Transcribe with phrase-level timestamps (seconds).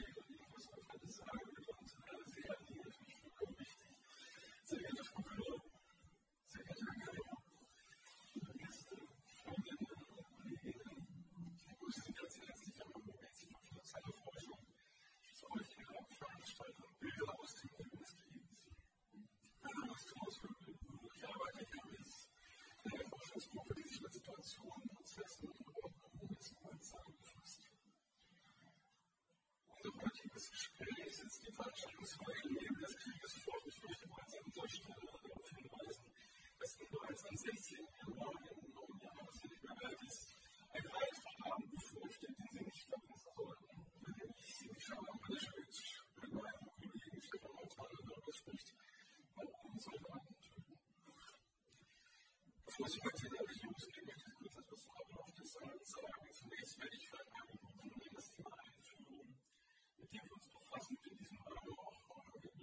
[0.00, 3.92] viel und ich muss auch alles sagen und äh, sie hat die natürlich vollkommen richtig.
[4.64, 5.60] Sehr geehrte Frau Köhler,
[6.48, 7.36] sehr geehrte Herr Geier,
[8.34, 8.96] liebe Gäste,
[9.42, 11.00] Freundinnen und Kolleginnen,
[11.56, 14.60] ich begrüße ganz herzlich am Institut für soziale Forschung
[15.34, 17.50] zu euch in der Veranstaltung Bilder aus
[20.00, 20.56] ist Klaus Köhler,
[21.14, 21.84] ich arbeite hier
[22.84, 26.84] mit der Forschungsgruppe, die sich mit Situationen, Prozessen und Ordnungen in Zukunft
[29.82, 33.64] unser heutiges Gespräch ist die Veranstaltungsreihe Leben des Krieges fort.
[33.64, 36.04] Ich möchte bereits an dieser darauf hinweisen,
[36.60, 37.78] dass wir bereits am 16.
[37.80, 40.16] Januar im neuen Jahr des Liberales
[40.76, 43.68] ein weiterer Abend bevorsteht, den Sie nicht verpassen sollten.
[44.04, 48.68] Wenn ich Michal Maleschewitsch mit meinem Kollegen Stefan Montana darüber spricht,
[49.32, 50.76] warum sollte man töten?
[52.68, 56.28] Bevor ich heute in der Religion gehe, möchte ich kurz etwas Ablauf des Abends sagen.
[56.36, 57.59] Zunächst werde ich für einen
[60.00, 62.00] mit dem wir uns befassen, in diesem Euro auch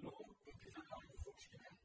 [0.02, 1.78] Lohn und Kindergarten vorstellen.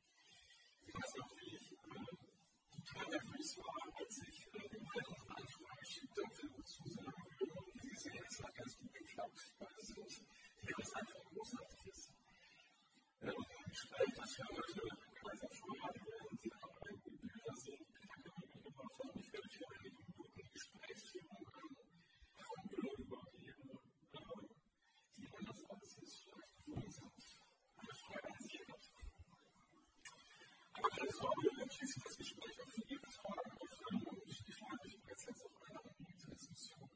[0.86, 5.76] Ich weiß noch, äh, wie ich total nervös war, als ich äh, den weiteren Anfang
[5.80, 7.22] geschickt habe für unsere Zusagen.
[7.40, 10.18] Und wie gesehen, es hat ganz gut geklappt, weil es ist,
[10.62, 12.10] ja, das einfach großartig ist.
[13.22, 14.82] Und im Gespräch, das wir heute
[15.14, 19.20] gemeinsam vorhaben werden, Sie haben einige Bilder sehen, die ich gemacht habe.
[19.20, 23.11] Ich werde für einige Minuten Gesprächsführung äh, von Bildung
[26.80, 27.36] Jesus.
[27.76, 28.66] Und das freut uns hier.
[30.72, 34.96] Aber keine Sorge, wir schließen das Gespräch auf die Lebensfragen auf und ich freue mich
[34.98, 36.90] bereits jetzt auf eine anregende Diskussion.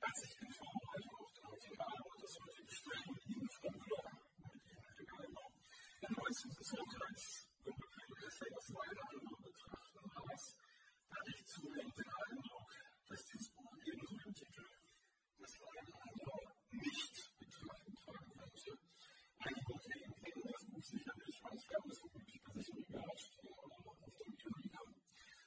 [0.00, 3.70] Als ich in Vorbereitung auf den heutigen Abend und das heutige Gespräch mit Ihnen, Frau
[3.74, 5.46] mit Ihnen, Herr Geimer,
[5.98, 10.44] den neuesten Gesundheits- und Bequem-Essay aus meiner Hand betrachten las,
[11.10, 12.68] hatte ich zunehmend den Eindruck,
[13.08, 14.66] dass dieses Buch ebenso im Titel
[15.36, 17.33] das Leiden anderer nicht
[19.40, 22.84] ein Problem kennen das Buch sicherlich, weil es gab es so wirklich bei sich im
[22.84, 24.84] Regal stehen auf der E-Reader.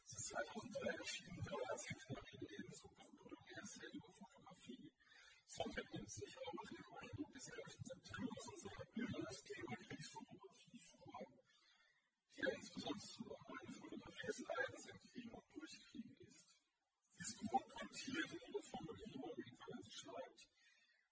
[0.06, 4.92] Es ist 2003 erschienen, drei Jahrzehnte in dem Zug auf Bolognese über Fotografie.
[5.48, 7.64] Sonntag nimmt sich auch noch dem Eindruck des 11.
[7.81, 11.18] September und seiner Bilder das Thema Kriegsfotografie vor,
[12.36, 16.46] die ja insbesondere eine Fotografie des Leidens im Krieg und durch Krieg ist.
[17.18, 20.40] Sie ist gewohnt, kontieren ihre Formulierung, jedenfalls schreibt,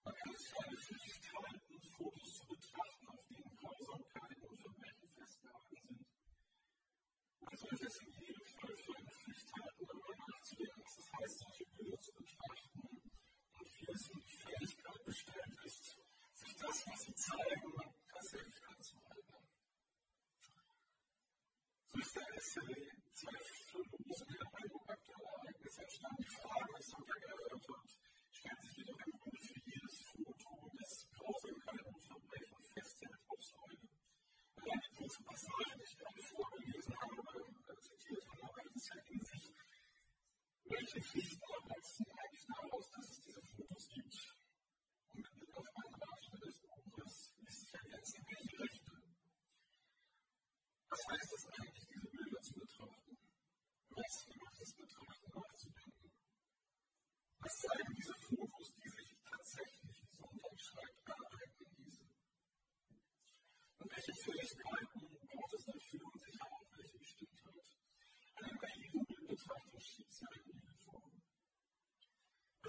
[0.04, 1.65] man kann es für eine Pflicht halten.
[1.96, 6.06] Fotos zu betrachten, auf denen Grausamkeiten und Verbrechen festgehalten sind.
[7.40, 11.38] Man sollte es in jedem Fall für eine Pflicht halten, darüber nachzudenken, was es heißt,
[11.40, 15.84] solche Bilder zu betrachten und wie es um die Fähigkeit bestellt ist,
[16.36, 17.72] sich das, was sie zeigen,
[18.12, 19.44] tatsächlich anzueignen.
[21.86, 22.76] So ist der Essay
[23.16, 26.20] zweifellos in der Reibung aktueller Ereignisse entstanden.
[26.20, 27.88] Die Frage ist ob er untergeerörtert,
[28.36, 31.45] stellt sich jedoch im Grunde für jedes Foto des Grausamkeiten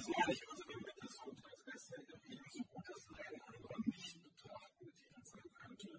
[0.08, 5.24] ganz ehrlich, also wenn wir das Sonntagsbeste so gut als ein anderer nicht betrachtende Titel
[5.24, 5.92] sein könnte,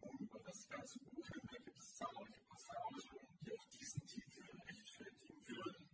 [0.00, 3.00] um über das ganze Buch hinweg gibt es zahlreiche Passagen,
[3.40, 5.88] die auch diesen Titel rechtfertigen würden.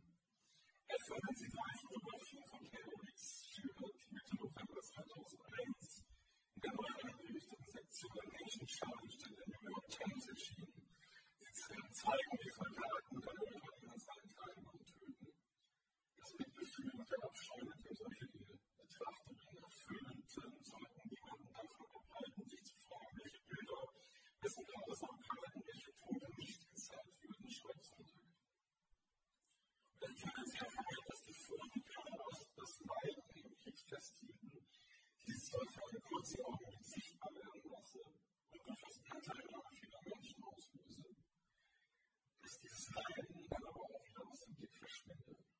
[0.88, 7.70] Etwa wenn Sie reichen Überraschung von Heroics schildert Mitte November 2001 in der neuen eingerichteten
[7.78, 10.74] Sektion der Nation Challenge, in New York Times erschienen.
[11.52, 14.77] Sie zeigen die Soldaten der Norden an seinen Teilnehmern
[16.38, 18.26] mit Gefühlen der Abscheu, mit dem solche
[18.78, 23.82] Betrachtungen erfüllend sind, sollten niemanden davon abhalten, sich zu fragen, welche Bilder,
[24.42, 28.28] wessen Grausamkeiten, welche Tode nicht gezeigt würden, schreibt Sonntag.
[29.98, 34.68] Und ich würde sehr freuen, dass die Firmen daraus das Leiden im Krieg festhielten,
[35.26, 41.04] dies soll für einen kurzen Augenblick sichtbar werden lassen und durchaus Anteilnahme vieler Menschen auslöse.
[42.40, 45.57] Dass dieses Leiden dann aber auch wieder aus dem Blick verschwindet.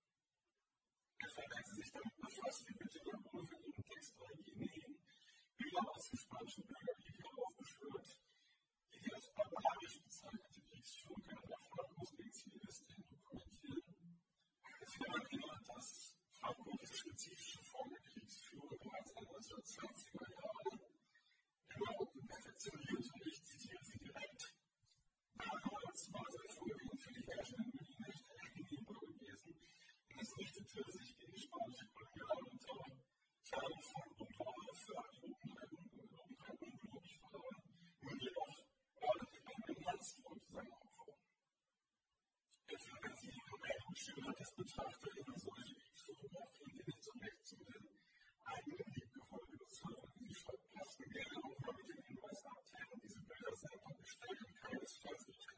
[1.26, 4.98] Verleger sich damit befasst, die Wittelagoe für ihren Text eingenähen,
[5.56, 8.18] Bilder aus dem spanischen Bürgerkrieg aufgeführt,
[8.94, 14.20] die hier als barbarisch bezeichnete Kriegsführung einer erfolglosen Exilisten dokumentieren.
[14.80, 20.78] Es wird erinnert, dass Franco diese spezifische Form der Kriegsführung bereits in den 1920er Jahren
[22.14, 24.54] in perfektioniert und ich zitiere sie direkt.
[25.36, 27.87] Damals war sein Vorgehen für die herrschenden
[30.20, 32.58] es richtet sich gegen spanische Kolonial und
[33.46, 35.38] Kern von Unglaube für eine
[36.58, 37.62] unglaublich verloren.
[38.02, 38.54] Nun jedoch
[38.98, 41.14] erwartet ihr einen immensen und seinen Opfer.
[42.66, 47.56] Etwa wenn Sie Ihre ein schildern, des BetrachterInnen solche Fotografien, die nicht so recht zu
[47.56, 47.84] den
[48.42, 53.00] eigenen Liebgefolge des Surfen, wie sie schreibt, passen, gerne auch mal mit dem Hinweis abteilen,
[53.02, 55.57] diese Bilder sind und gestalten keinesfalls nicht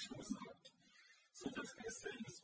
[0.00, 0.64] solutions out.
[1.32, 2.40] So this is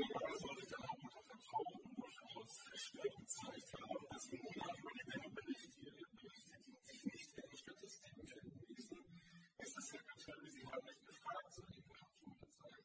[0.00, 1.20] Jahre soll sich der Hamburger
[1.96, 7.44] durchaus verstärkt gezeigt haben, dass im Monat über die Menge berichtet, die sich nicht in
[7.44, 8.98] den Statistiken finden ließen,
[9.58, 12.84] ist es Herr Götterli, Sie haben mich gefragt, soll die Verantwortung sein.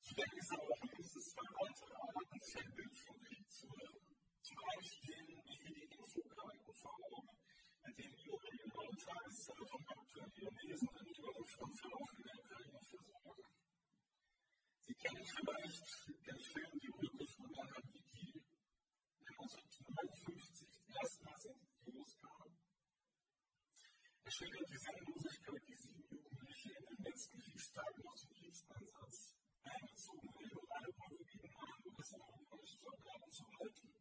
[0.00, 0.28] Zu der
[24.32, 30.32] Ich stelle die Sinnlosigkeit, die sieben Jugendliche in den letzten Kriegstagen noch zum Kriegsansatz eingezogen
[30.40, 33.92] werden, um eine Brücke gegen einen US-amerikanischen Soldaten zu halten.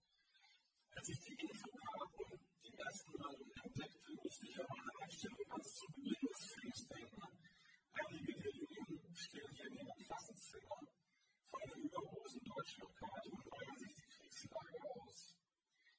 [0.95, 5.85] Als ich die Infokarten die ersten Mal entdeckte, musste ich aber eine Einstellung ganz zu
[5.91, 7.21] Beginn des Films denken.
[7.91, 10.79] Einige der Jungen stehen hier in ihrem Klassenzimmer
[11.43, 15.35] vor einer übergroßen deutschen Karte und malen sich die Kriegslage aus.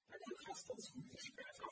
[0.09, 1.72] Der Kontrast dazu, wie später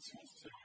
[0.00, 0.59] was fulfilled.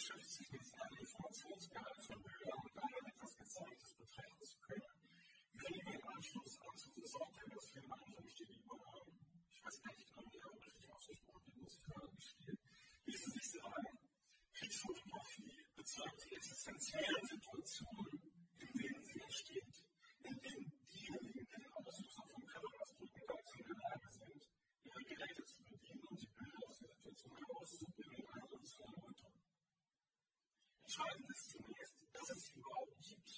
[0.00, 4.96] Erschöpft sich mit seinem Informationsgehalt von Bildern und darin etwas Gezeigtes betrachten zu können,
[5.60, 9.12] weniger im Anschluss an zu den Sonntagsfilmen andere steht übernommen.
[9.52, 12.58] Ich weiß gar nicht genau, wie er richtig ausgesprochen wird, muss ich gerade gestehen.
[13.04, 13.92] Ließe sich sagen,
[14.56, 18.16] Kriegsfotografie bezeugt die existenziellen Situationen,
[18.56, 19.76] in denen sie entsteht,
[20.24, 24.48] in denen diejenigen, die den Auslöser von Katastrophen dazu in der Lage sind,
[24.80, 29.40] ihre Geräte zu bedienen und die Bilder aus der Situation herauszubilden und anderen zu erläutern.
[30.90, 33.30] Entscheidend ist zunächst, dass es sie überhaupt gibt.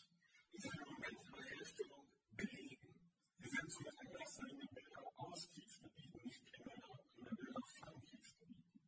[0.56, 2.96] Diese Momente der Herstellung belegen.
[3.36, 8.80] Sie sind somit in erster Linie Bilder aus Kriegsgebieten, nicht primär Bilder von Kriegsgebieten.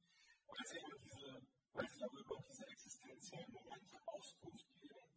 [0.49, 1.45] Weil sie aber diese,
[1.77, 5.13] weil sie aber über diese existenziellen Momente Auskunft geben,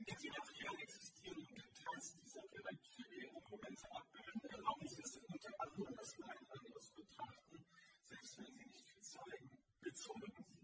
[0.00, 5.16] indem sie materiell existieren und den Tanz dieser direkt vergehenden Momente abbilden, erlauben sie es
[5.20, 7.60] unter anderem, das Leiden anderes betrachten,
[8.08, 9.50] selbst wenn sie nicht viel zeigen,
[9.84, 10.59] bezeugen sie.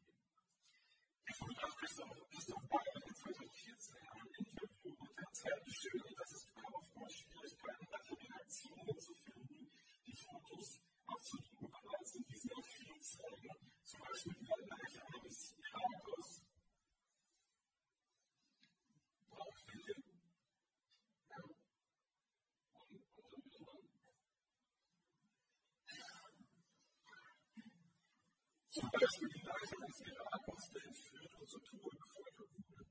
[28.76, 31.05] Zum Beispiel die Leiche eines Irakers, der entführt
[31.46, 32.90] und zu Tode gefoltert wurde.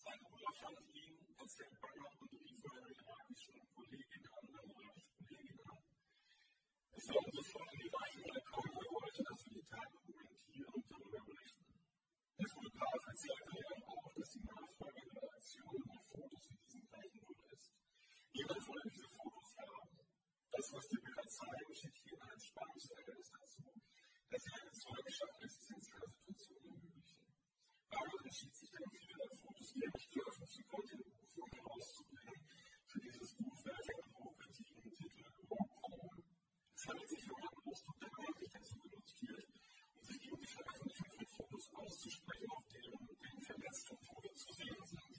[0.00, 5.60] Sein Bruder fand ihn, erzählt Banger und rief seine irakischen Kolleginnen an, seine irakischen Kolleginnen
[5.68, 5.82] an.
[6.96, 10.84] Es war sofort in die Leiche gekommen, er wollte, dass wir die Tat dokumentieren und
[10.88, 11.68] darüber berichten.
[12.40, 17.44] Der Fotograf erzählte jedoch auch, dass die nachfolgende Aktion nach Fotos wie diesen gleichen Grund
[17.52, 17.68] ist.
[18.32, 19.92] Niemand wollte diese Fotos haben.
[20.48, 23.68] Das, was die Bilder zeigen, steht hier in einem Spannungsverhältnis dazu,
[24.32, 27.24] dass sie eine Zeugenschaft existenzieller Situationen ermöglichen.
[27.94, 29.24] Bauer entschied sich dann, viele
[29.74, 32.46] der Fotos, die er nicht veröffentlichen konnte, in Buchform herauszubringen,
[32.86, 36.22] für dieses Buch welche einen provokativen Titel Rockporn.
[36.74, 39.48] Es handelt sich um einen Ausdruck, der eigentlich dazu genutzt wird,
[39.94, 44.84] um sich gegen die Veröffentlichung von Fotos auszusprechen, auf denen den verletzten Tode zu sehen
[44.84, 45.14] sind.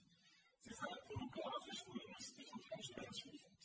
[0.62, 3.62] Sie seien pornografisch, humoristisch und entschwächend.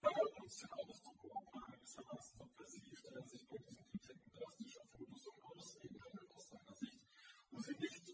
[0.00, 5.26] Bauer nutzt den Ausdruck Rockporn gewissermaßen subversiv, da er sich bei diesen Kritiken drastischer Fotos
[5.26, 7.00] um Ausreden handelt aus seiner Sicht,
[7.50, 8.09] um sie nicht.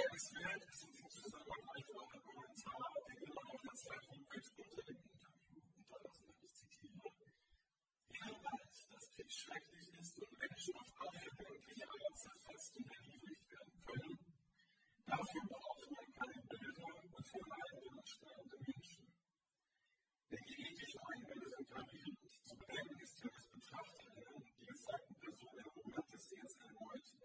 [0.00, 4.96] Bemerkenswert ist in diesem Zusammenhang auch ein Kommentar, den immer auf der Homepage unter dem
[4.96, 6.40] Interview unterlassen hat.
[6.40, 7.04] Ich zitiere:
[8.08, 13.44] Jeder weiß, dass Krieg schrecklich ist und Menschen auf alle erdenkliche Art zerfetzt und erniedrigt
[13.52, 14.18] werden können.
[15.04, 19.04] Dafür braucht man keine Bilder und leidenden und sterbenden Menschen.
[20.32, 22.18] Denn ethischen Einwände sind gravierend.
[22.48, 27.19] Zu bedenken ist ja, dass Betrachterinnen die gezeigten Personen im Moment des Sehens erneut.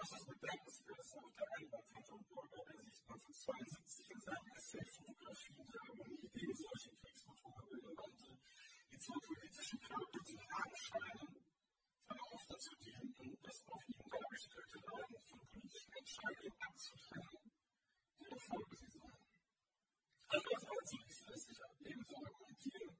[0.00, 4.48] Und äußerst bedenkenswert ist auch der Einwand von John Burger, der sich 1972 in seinem
[4.56, 8.32] Essay Fotografie der Harmonie gegen solche Kriegsfotografinnen wandte,
[8.88, 11.44] die zwar politische Charakter zu haben scheinen,
[12.08, 17.44] aber oft dazu dienten, das auf ihnen dargestellte Leiden von politischen Entscheidungen abzutrennen,
[18.24, 19.20] deren Folge sie seien.
[20.32, 22.96] Andererseits ließ es sich ebenso argumentieren,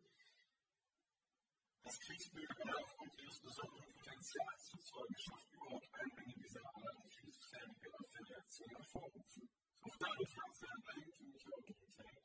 [1.82, 7.90] dass Kriegsbürger aufgrund ihres besonderen Potenzials zur Zeugenschaft überhaupt Einbände dieser Art und vielfältige
[8.30, 9.48] Reaktionen hervorrufen.
[9.80, 12.24] Auch dadurch haben sie eine eigentümliche Autorität.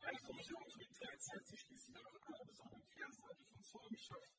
[0.00, 4.32] Eine solche Autorität zeigt sich schließlich auch in einer besonderen Kehrseite von Zeugenschaft,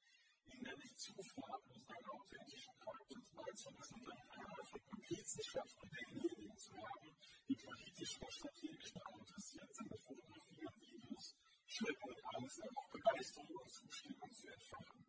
[0.46, 6.58] in der nicht zufraglos einen authentischen Charakter beizulassen, sondern eine Art von Komplizenschaft mit denjenigen
[6.58, 7.10] zu haben,
[7.48, 11.36] die politisch und strategisch daran interessiert sind, mit Fotografie und Videos
[11.68, 15.06] Schrecken und Angst, aber auch Begeisterung und Zustimmung zu entfachen.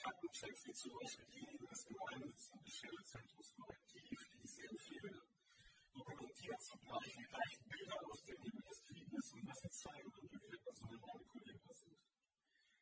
[0.00, 5.20] Faktenchecks wie zum Beispiel diejenigen des gemeinnützigen Schilderzentrums Korrektiv, die ich sehr empfehle,
[5.92, 10.58] dokumentieren zugleich, wie leicht Bilder aus des Krieges und was sie zeigen und wie viele
[10.64, 11.98] Personen manipulierbar sind.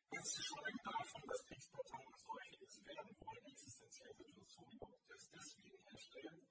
[0.09, 5.81] Ganz zu schweigen davon, dass Kriegsparteien solche es werden wollen, existenzielle Situationen überhaupt erst deswegen
[5.91, 6.41] herstellen,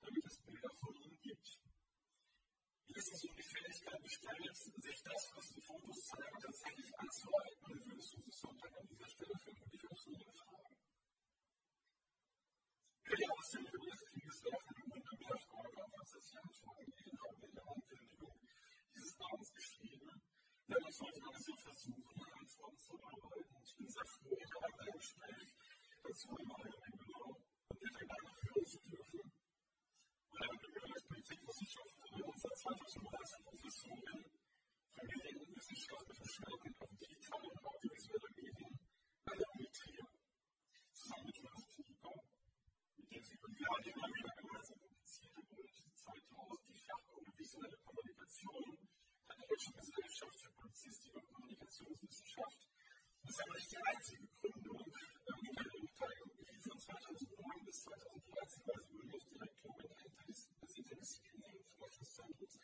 [0.00, 1.71] damit es Bilder von ihnen gibt.
[2.86, 7.84] Hier ist es um die Fähigkeit bestellt, sich das, was die Fotos zeigen, tatsächlich anzueignen,
[7.86, 10.76] würdest du es Sonntag an dieser Stelle vermutlich auch so fragen.
[13.04, 16.92] Bilder aus dem Leben des Krieges werfen im Grunde mehr Fragen auf, als sie Antworten
[16.96, 18.36] geben, haben wir in der Ankündigung
[18.94, 20.22] dieses Abends geschrieben.
[20.68, 23.56] Dennoch sollte man es ja versuchen, Antworten zu arbeiten.
[23.64, 25.50] Ich bin sehr froh, gerade ein Gespräch
[26.02, 29.41] dazu im Heiligen Büro und der Gedanke führen zu dürfen.
[30.32, 30.40] Ist
[32.40, 34.24] seit 2013 Professorin
[34.96, 38.80] Familienwissenschaft mit dem Schwerpunkt auf digitale und audiovisuelle Medien
[39.28, 39.68] an der Uni.
[40.92, 42.12] Zusammen mit Jonas Pico,
[42.96, 48.88] mit dem sie über Jahre immer wieder gemeinsam publiziert und 2000 die Fachgruppe Visuelle Kommunikation
[49.28, 52.60] der Deutschen Gesellschaft für Publizistik und Kommunikationswissenschaft.
[53.20, 56.40] Das ist aber nicht die einzige Gründung hinter der Beteiligung.
[56.40, 59.92] Die von 2009 bis 2013 war sie Gründungsdirektorin
[60.32, 62.56] des interdisziplinären Forschungszentrums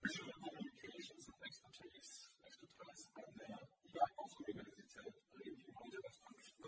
[0.00, 3.60] Visual Communications and Expertise, Expertise an der
[3.92, 6.16] Jakobs-Universität Bremen, die heute das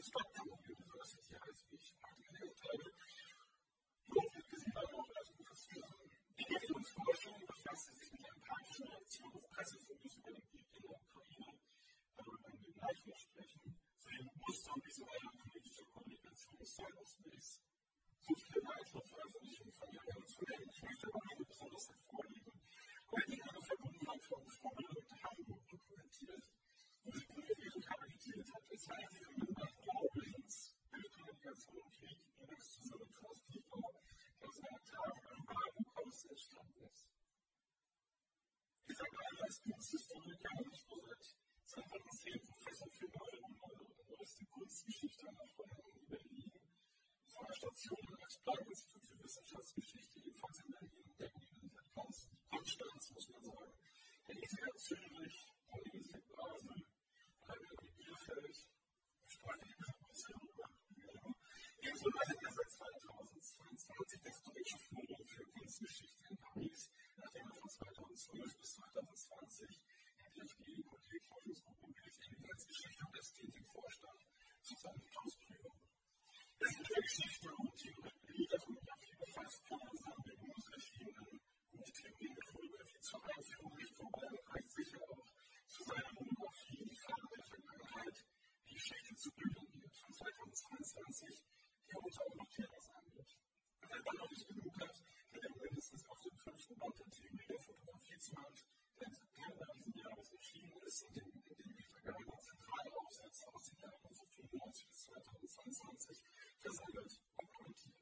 [0.04, 2.92] Stockholm University heißt, wie ich heute gelernt habe.
[4.12, 6.10] Dort wird sie dann auch als Professorin.
[6.36, 11.00] Die Medienforschung befasst sich mit der empatischen Reaktion auf Pressefotos über den Krieg in der
[11.00, 11.56] Ukraine,
[12.16, 17.60] darüber werden wir gleich noch sprechen, sowie Muster visueller und politischer Kommunikation im Cyberspace.
[18.32, 19.92] So viele weitere Veröffentlichungen von
[20.24, 20.70] zu nennen.
[20.72, 22.56] Ich möchte aber eine besonders hervorheben,
[23.12, 26.42] weil die eine Verbundenheit von Formen und Hamburg dokumentiert
[27.04, 28.62] und sie promoviert habilitiert hat.
[28.72, 33.80] Es war einzige Member Glaubens, Bildkommunikation und Krieg, übrigens zusammen mit Klaus Dieter,
[34.40, 37.04] der aus einer Tagung am Wagenhaus entstanden ist.
[38.88, 41.20] Dieser Weiler ist Kunsthistoriker und ich wurde
[41.68, 43.60] seit 2010 Professor für Neue und
[44.08, 46.52] Neueste Kunstgeschichte an der Feuerwehr Berlin.
[47.32, 48.11] Von der Station
[48.44, 51.32] als Planinstitut für Wissenschaftsgeschichte, ebenfalls in der Universität
[52.50, 53.72] Konstanz, muss man sagen,
[54.26, 56.86] ETH Zürich, Universität Basel,
[57.96, 58.58] Bielefeld,
[60.02, 60.68] Grüße rüber.
[61.82, 67.68] Ebenso leitet er seit 2022 das Deutsche Forum für Kunstgeschichte in Paris, nachdem er von
[67.70, 71.94] 2012 bis 2020 in der FGE-Kolleg-Forschungsgruppe
[72.28, 74.20] Bildungsgeschichte und Ästhetik vorstand,
[74.62, 75.81] zusammen mit Klaus.
[76.62, 81.40] Er ist der Geschichte und Theorie der Fotografie befasst, kann man sagen, mit uns erschienenen
[81.74, 85.26] Buchtheorien der Fotografie zur Einführung nicht vorbei und reicht sicher auch
[85.66, 88.16] zu seiner Monografie Die Farbe der Vergangenheit,
[88.70, 91.42] die Geschichte zu bilden wird, von 2022,
[91.90, 92.46] die heute auch
[93.10, 93.30] wird.
[93.82, 94.96] Wenn er dann noch nicht genug hat,
[95.34, 98.58] wird er mindestens auf den fünften Band der Theorie der Fotografie zu Hand,
[99.00, 103.64] der im September diesen Jahres erschienen ist und in, dem Peter Geiger zentrale Aufsätze aus
[103.66, 106.22] den Jahren 1995 bis 2022
[106.62, 107.96] versammelt und kommentiert.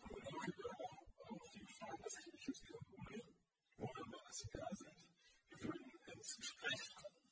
[0.00, 3.18] Von daher auch auf die Gefahr, dass ich mich jetzt wiederhole,
[3.76, 4.98] wunderbar, dass Sie da sind.
[5.48, 7.24] Wir würden ins Gespräch kommen.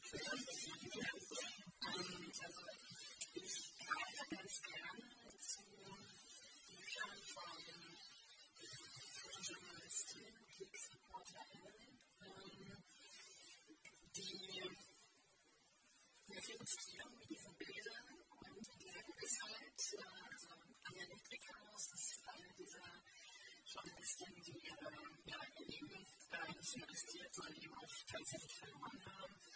[23.71, 24.91] Journalistinnen, die ihre,
[25.25, 25.91] ja, ihr Leben
[26.31, 29.50] äh, nicht sondern eben auch tatsächlich verloren haben.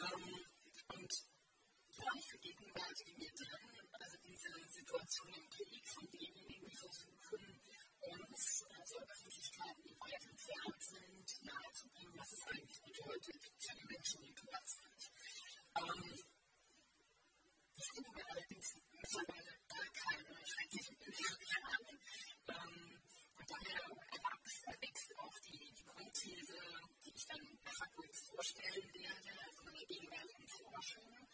[0.00, 0.44] Ähm,
[0.94, 1.12] und
[1.98, 7.60] ja, ich vergegenwärtige mir dann also diese Situation im Krieg von denjenigen, die versuchen,
[8.00, 14.22] uns also Öffentlichkeiten, die weit entfernt sind, nahezubringen, was es eigentlich bedeutet für die Menschen,
[14.22, 15.00] die dort sind.
[15.76, 16.16] Ähm,
[17.76, 21.84] ich finde mir allerdings mittlerweile gar keine schrecklichen Bilder an.
[22.48, 23.00] Ähm,
[23.36, 23.80] und daher
[24.64, 26.58] erwächst auch die, die Grundthese,
[27.30, 31.28] dann nachher kurz vorstellen werde, also meine gegenwärtigen Forschung,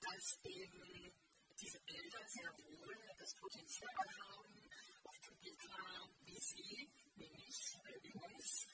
[0.00, 1.12] dass eben
[1.60, 4.70] diese Bilder sehr wohl das Potenzial haben,
[5.04, 8.66] auch Publika wie Sie, nämlich wie uns,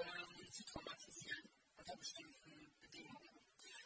[0.00, 3.40] ähm, zu traumatisieren unter bestimmten Bedingungen.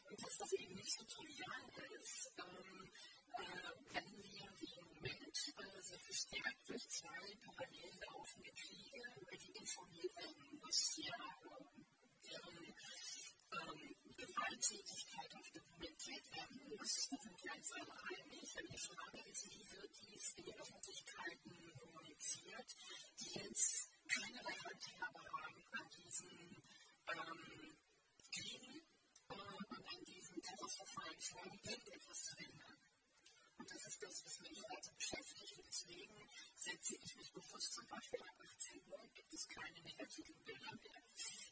[0.09, 2.93] Und dass das eben nicht so trivial ist, ähm,
[3.35, 9.37] äh, wenn wir wie im Moment äh, sehr verstärkt durch zwei parallel laufende Kriege, über
[9.37, 11.86] die informiert werden muss, ja,
[12.31, 18.47] deren ähm, Gewalttätigkeit auch dokumentiert werden muss, da sind wir uns alle einig.
[18.57, 22.69] Aber die Frage ist, wie wird dies in den Öffentlichkeiten kommuniziert,
[23.21, 26.31] die jetzt keinerlei Handhabe haben an diesen
[27.07, 27.77] ähm,
[28.33, 28.77] Kriegen
[29.29, 32.79] äh, und an diesen katastrophalen Folgen irgendetwas zu ändern.
[33.59, 35.53] Und das ist das, was mich weiter beschäftigt.
[35.57, 40.45] Und deswegen setze ich mich bewusst zum Beispiel ab 18 Uhr, gibt es keine negativen
[40.45, 41.03] Bilder mehr.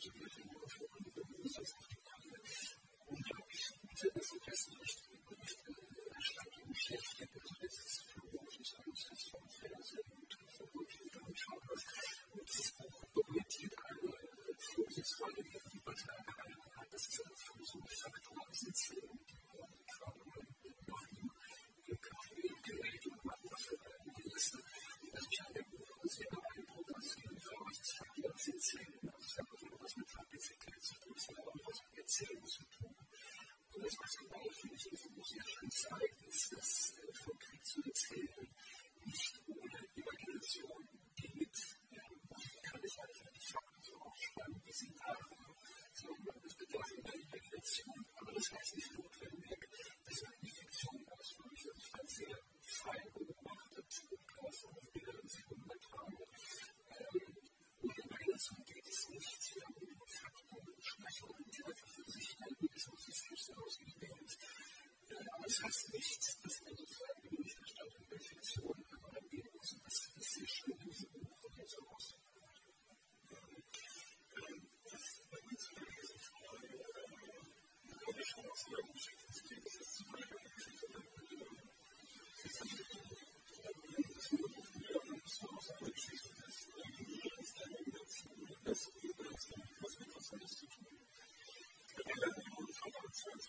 [0.00, 1.24] terms of living more affordable than.
[3.06, 3.18] Und
[3.50, 3.74] ich
[4.46, 5.09] das nicht
[48.50, 48.79] Christmas.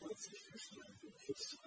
[0.02, 0.88] Once the first one?
[1.30, 1.61] Is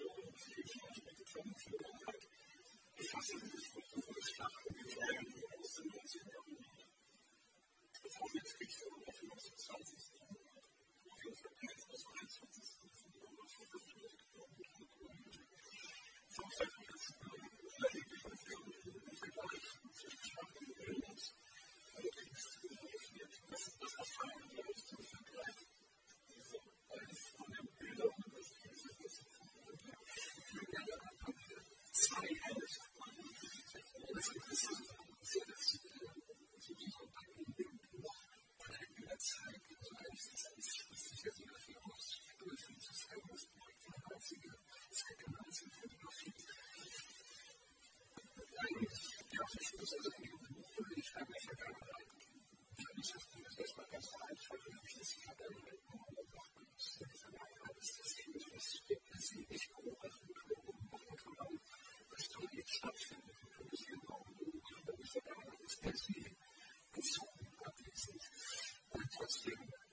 [69.31, 69.84] student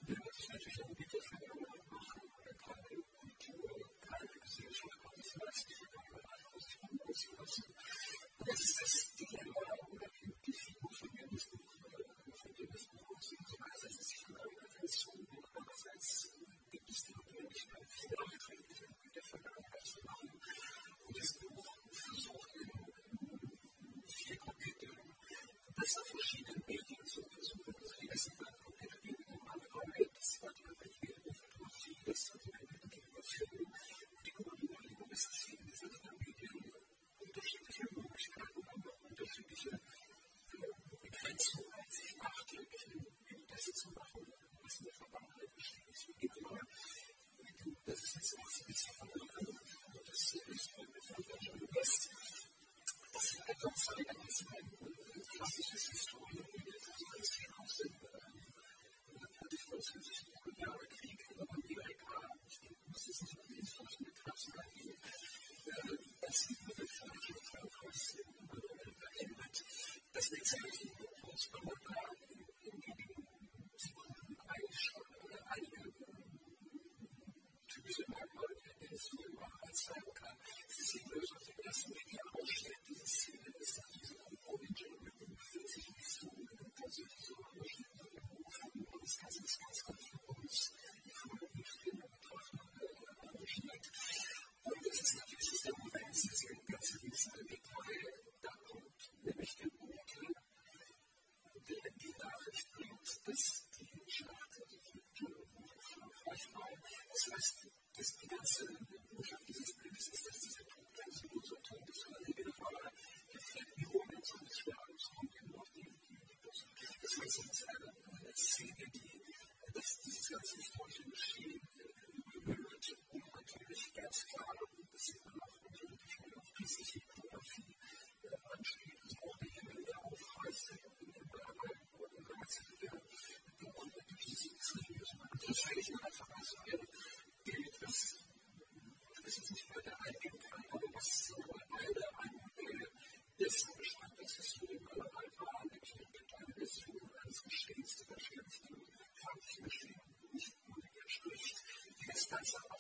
[152.41, 152.70] Alexa.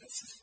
[0.00, 0.39] That's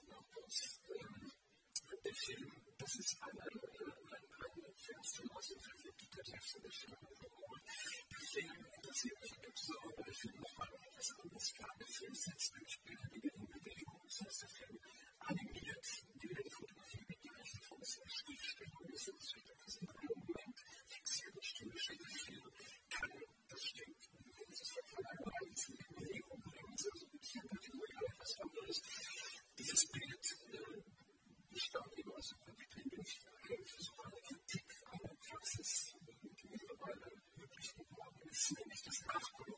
[38.78, 39.58] estas nachkommen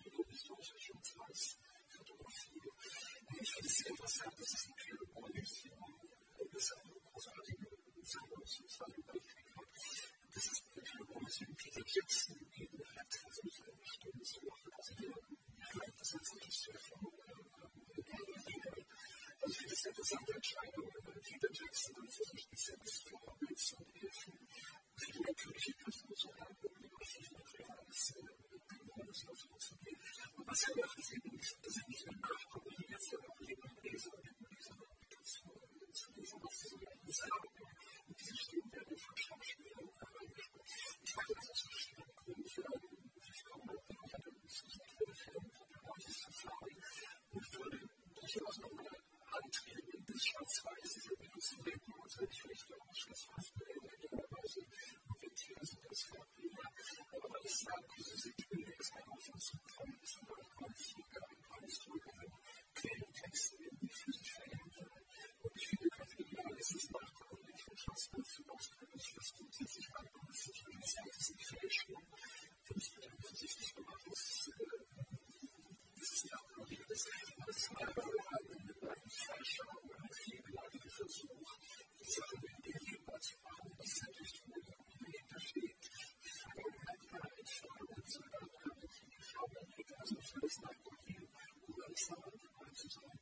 [90.50, 92.26] it's not going to be a website,
[92.58, 93.19] which is on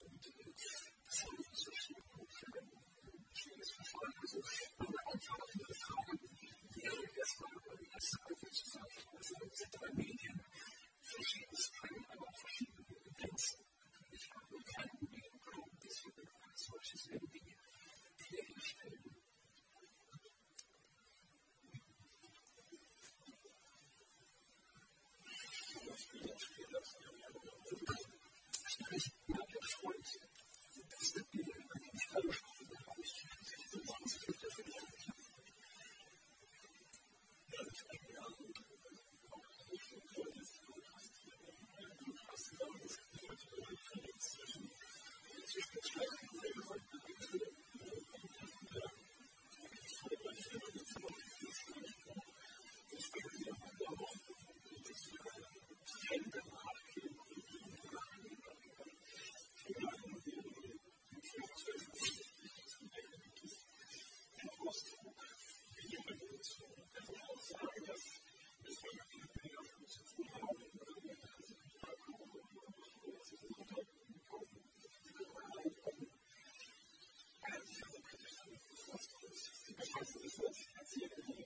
[80.08, 81.37] 所以说，他接着。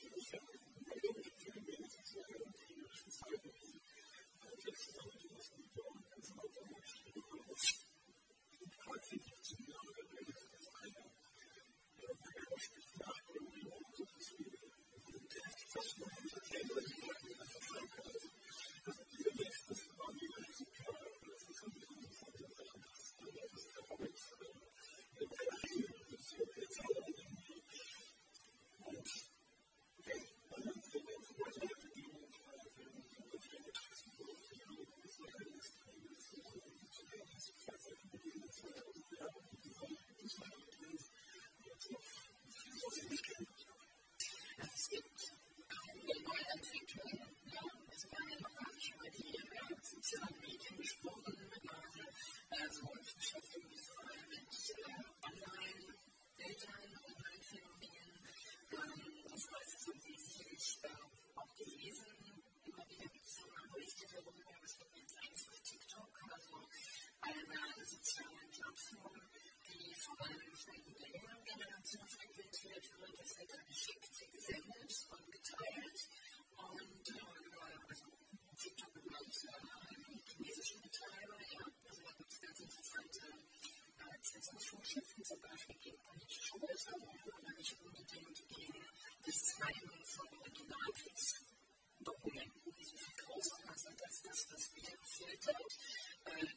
[94.24, 95.58] Das, was wir gefiltert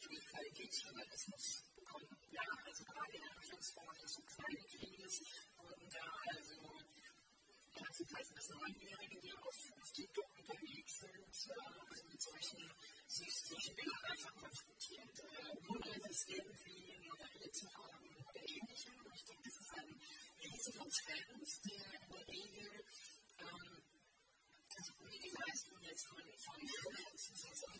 [0.02, 2.08] durch Qualitätsjournalismus bekommen.
[2.30, 5.22] Ja, also gerade in so kleine Krieges
[5.58, 11.26] wurden da also heißen das Neunjährige, die auf, auf TikTok unterwegs sind,
[11.90, 12.72] also mit solchen,
[13.06, 15.22] solchen Bildern einfach konfrontiert,
[15.68, 18.04] ohne das irgendwie moderiert zu haben
[20.44, 22.84] riesiger Trend, der in der Regel,
[23.38, 23.82] ähm,
[24.76, 26.60] also die Leistung jetzt von, von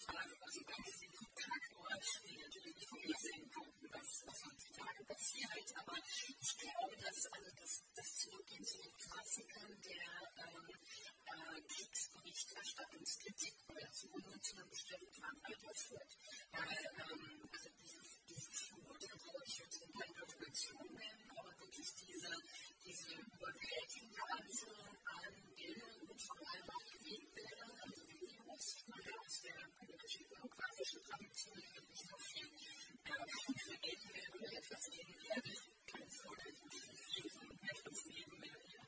[0.05, 5.77] Saisontagen, also ganz viel Tagort, die natürlich nicht vorhersehen konnten, was, heutzutage passiert.
[5.77, 10.05] Aber ich glaube, dass das, Zurückgehen zu den Klassikern der
[11.69, 16.19] Kriegsberichterstattungskritik oder zu einem bestimmten Grad weiterführt.
[16.53, 19.63] Weil, ähm, also diese, diese Flut, also ich
[20.93, 22.43] nennen, aber wirklich diese
[22.85, 28.77] diese überwältigende an Bildern und vor allem auch Bewegtbildern, also Videos,
[29.25, 29.84] aus der
[30.85, 34.85] Tradition, die wirklich so viel für Ältere oder etwas
[35.87, 36.45] keine Sorge,
[37.09, 38.78] viel von etwas nebenwerte,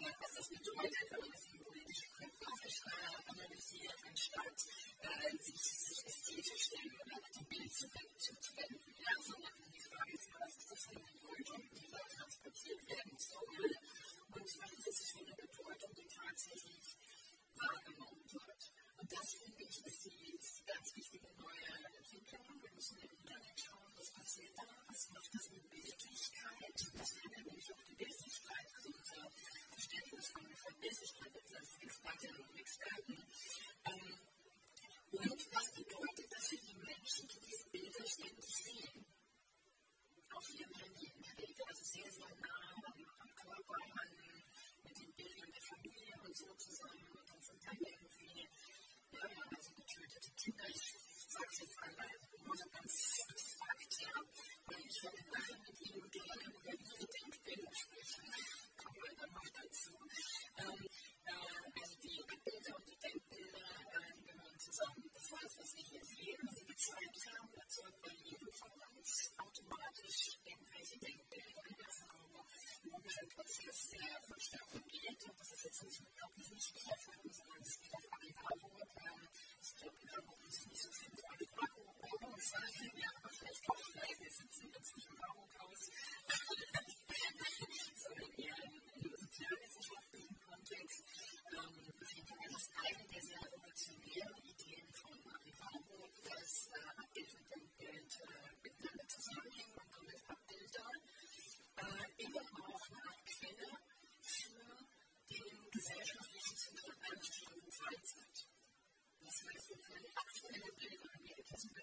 [0.00, 2.80] was das bedeutet, wenn man das politisch-geografisch
[3.28, 4.58] analysiert, anstatt
[5.44, 5.60] sich,
[6.06, 11.04] ästhetisch dem Bild zu wenden, ja, sondern die Frage ist, was ist das für eine
[11.12, 13.68] Bedeutung, die da transportiert werden soll
[14.32, 16.96] und was ist das für eine Bedeutung, die tatsächlich
[17.54, 18.73] wahrgenommen wird.
[18.98, 22.62] Und das finde ich, ist die ganz wichtige neue Entwicklung.
[22.62, 27.46] Wir müssen im Internet schauen, was passiert da, was macht das mit Bildlichkeit, das verändert
[27.46, 29.30] nämlich auch die Bildlichkeit, also unser
[29.70, 33.16] Verständnis von, von Bildlichkeit als Expertinnen und Experten.
[33.84, 34.18] Ähm,
[35.14, 39.06] und was bedeutet das für die Menschen, die diese Bilder ständig sehen?
[40.34, 42.82] Auf ihrem Handy in der Regel, also sehr, sehr nah
[43.22, 44.10] am Körper, an,
[44.82, 47.06] mit den Bildern der Familie und so zusammen.
[47.14, 48.03] Und dann sind da irgendwie, ja,
[50.04, 50.64] also getötete Kinder.
[50.68, 50.82] Ich
[51.28, 52.06] sage es jetzt einmal
[52.44, 52.92] nur so ganz
[53.28, 54.12] abstrakt, ja.
[54.66, 55.73] Weil ich werde nachher
[82.94, 85.80] ja, aber vielleicht vielleicht, wir sitzen jetzt nicht im Augenhaus.
[87.96, 91.04] Sondern eher im sozialwissenschaftlichen Kontext.
[92.54, 98.10] Das eine der sehr revolutionären Ideen von Marie Warburg, dass Abbild und Denkbild
[98.62, 100.88] miteinander zusammenhängen und damit Abbilder
[102.18, 103.70] immer auch eine Quelle
[104.20, 104.86] für
[105.28, 108.36] den gesellschaftlichen Zustand einer bestimmten Zeit sind.
[109.20, 111.82] Das heißt, wenn die aktuelle Bilder, die etwas über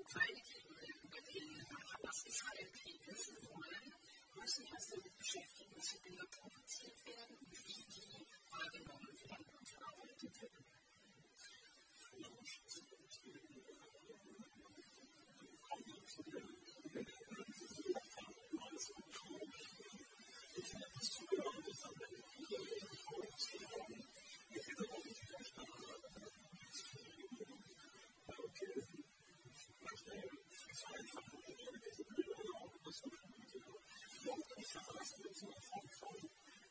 [0.00, 1.48] Ukraine-Krieg oder über den
[1.92, 3.94] Hamas-Israel-Krieg wissen wollen,
[4.34, 9.43] müssen erst damit beschäftigen, welche Bilder produziert werden und wie die wahrgenommen werden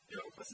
[0.10, 0.50] Ja, was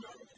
[0.00, 0.30] so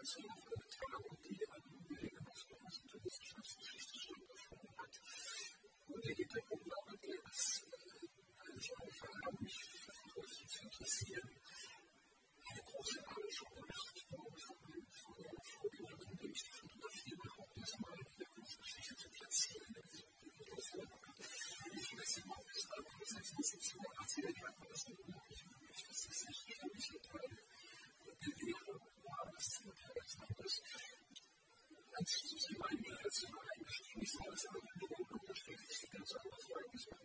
[0.00, 4.94] das ist ja auch eine Tagung, die an Kollegen aus der Wissenschaftsgeschichte stattgefunden hat.
[6.00, 7.60] Und der Hintergrund war, dass
[8.56, 14.56] ich angefangen habe, mich für Fotografie zu interessieren, eine große Anschauung gemacht von, von,
[14.96, 19.76] von meiner Vorgängerin, indem ich die Fotografie überhaupt erstmal in der Kunstgeschichte zu platzieren.
[21.68, 25.84] Ich weiß nicht, ob es andererseits nicht so erzählt hat, aber es ist unglaublich möglich,
[25.84, 27.28] dass das nicht jeder mich Teil
[28.24, 28.72] der Lehre
[29.04, 30.24] war, das zu unterrichten.
[30.40, 30.62] Das
[32.00, 34.60] als ich meine als eingestiegen ist, war es aber
[35.30, 36.99] in der Unterschied sich ganz andere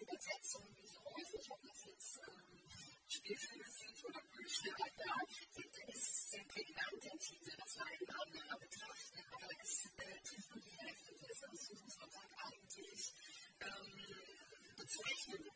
[0.00, 2.60] Übersetzungen, die häufig, ob das jetzt ähm,
[3.06, 5.14] Spielfilme sind oder Bücher, da
[5.92, 10.62] ist sehr prägnant der Titel, das war ein anderer Betracht, aber es äh, trifft nur
[10.64, 13.14] die Hälfte des Ausführungsauftrags eigentlich
[13.60, 14.00] ähm,
[14.76, 15.49] bezeichnen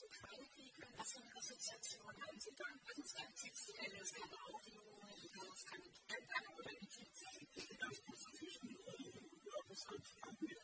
[0.00, 2.80] also Kalkriegeln, was für eine Assoziation haben Sie dann?
[2.88, 3.34] Das ist ein
[3.98, 4.60] das kann auch
[5.52, 7.48] es kann ein oder ein Kind sein.
[7.78, 10.59] Das ist zwischen, ja, das hat mit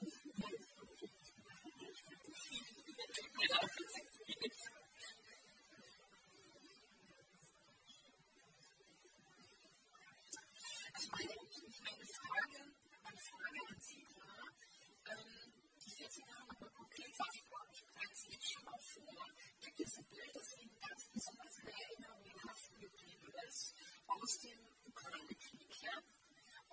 [24.27, 24.59] aus dem
[24.91, 25.71] Ukraine-Krieg.
[25.83, 26.03] Ja?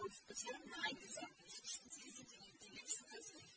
[0.01, 1.53] Und es werden eingesammelt.
[1.53, 3.52] Sie sind die, letzten Personen,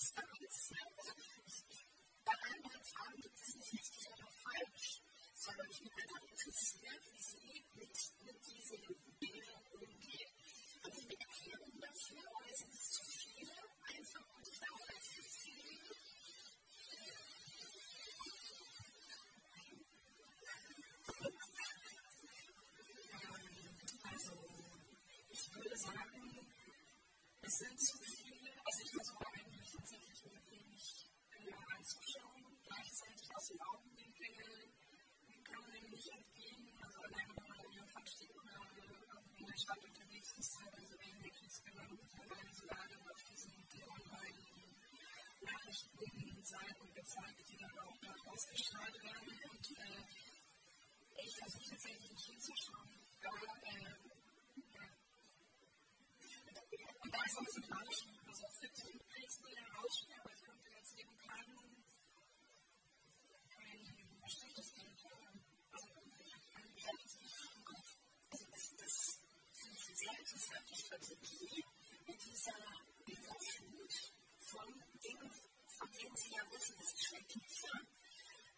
[0.00, 0.70] ist da ist.
[0.70, 0.78] Ne?
[1.44, 1.64] Also
[2.24, 5.02] bei allen drei gibt es nicht richtig oder falsch,
[5.34, 8.80] sondern ich bin einfach interessiert, wie sie mit, mit diesen
[9.18, 10.32] Bildern umgehen.
[10.82, 13.52] Haben die Erklärung dafür oder sind es zu viele
[13.92, 15.60] einfach und ich darf das ist viel.
[24.02, 24.32] Also,
[25.28, 26.46] ich würde sagen,
[27.42, 28.19] es sind zu viele.
[41.98, 44.40] Vereinslage auf diesen online
[45.40, 49.40] Nachrichten sein und gezeigt, die dann auch da ausgestrahlt werden.
[49.50, 54.10] Und äh, ich versuche tatsächlich hinzuschauen, da, äh,
[57.02, 58.18] und da ist auch so Rauschen.
[58.26, 61.84] also es gibt so ein Pilzbild Rauschen, aber ich könnte jetzt eben keinen
[63.50, 65.04] kein bestimmtes Bild
[65.72, 67.00] also an die Hand
[67.54, 67.90] im Kopf.
[68.30, 68.94] Also das, das
[69.54, 70.66] finde ich sehr interessant.
[70.70, 71.69] Ich versuche hier
[72.40, 72.56] Leser
[73.04, 73.92] überflut
[74.40, 74.68] von
[75.04, 75.32] Dingen,
[75.76, 77.64] von denen sie ja wissen, das ist schrecklich.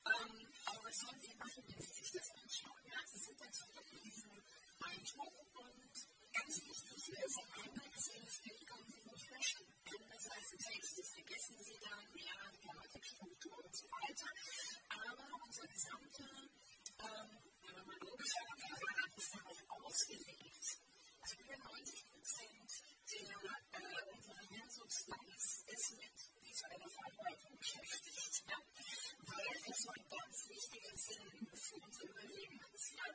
[0.07, 2.83] Ähm, aber was sollen sie machen, wenn sie sich das anschauen?
[2.87, 2.99] Ja?
[3.11, 4.39] Sie sind dazu diesem
[4.87, 5.95] Eindruck und
[6.31, 9.67] ganz wichtig, lesen einmal das Bild kommen sie nicht löschen.
[9.83, 14.31] Anders als ein Text, das vergessen sie dann, ja, Grammatikstruktur und so weiter.
[14.95, 16.31] Aber unser gesamter
[17.03, 17.31] ähm,
[17.99, 20.67] logischer Apparat ist darauf ausgelegt.
[21.19, 22.71] Also über 90 Prozent
[23.13, 23.62] der
[24.93, 26.13] Kunstmanns ist mit
[26.45, 28.61] visueller Verarbeitung beschäftigt, ja?
[29.25, 32.93] weil das so ein ganz wichtiger Sinn für unser Überleben ist.
[32.93, 33.09] Ja?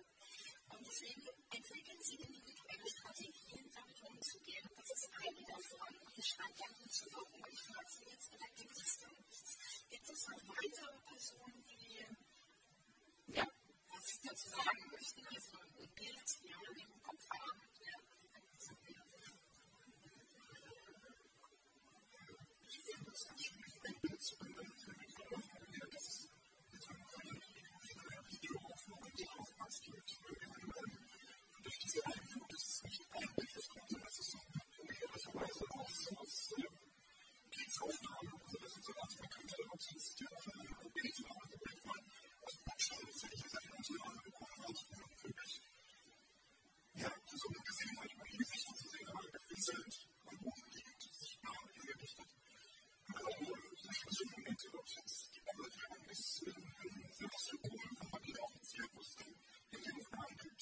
[0.74, 1.22] Und deswegen
[1.54, 4.66] entwickeln sie individuelle Strategien, damit umzugehen.
[4.66, 5.94] Und das ist eine davon.
[6.02, 7.46] Und ich stand ja zu warum.
[7.46, 9.58] Ich frage sie jetzt, da gibt es da nichts.
[9.88, 11.57] Gibt es noch weitere Personen,
[37.82, 40.40] Aufnahmen, sodass ich sowas verkannte, ob es jetzt Türme
[40.84, 42.00] und Pilze war, also Bild von
[42.48, 44.80] aus Backstein, solche Sachen und so bekommen aus
[45.22, 45.54] für mich.
[46.98, 52.30] Ja, so eine Gesellschaft, meine Gesichter zu sehen, aber gefesselt und umliegend, sichtbar hergerichtet.
[53.08, 56.44] Ich muss im Moment, ob es jetzt die Bombardieren ist,
[57.18, 60.62] selbst Symbol von Papier offiziell wusste, in den Aufnahmen gibt,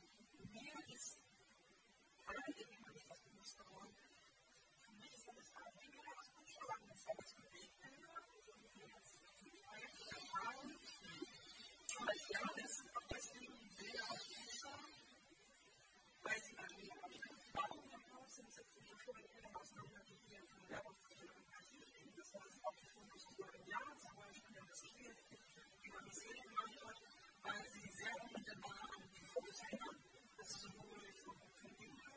[29.71, 29.95] erinnern,
[30.43, 32.11] sowohl vom Kündiger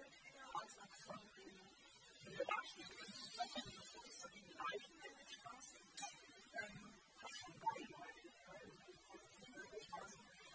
[0.55, 1.55] als auch von den
[2.35, 4.95] Darstellern, dass man so die gleichen
[5.31, 5.85] Straßen
[7.21, 8.29] fast schon beibehalten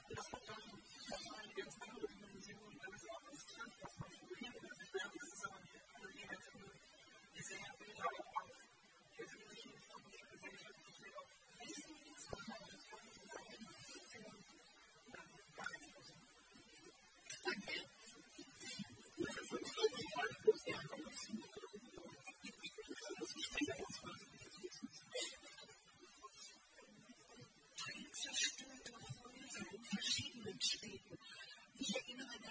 [0.10, 3.48] Und das hat dann nochmal eine ganz andere Dimension, weil es auch nicht
[3.82, 4.50] was man früher
[7.34, 8.29] gesehen hat,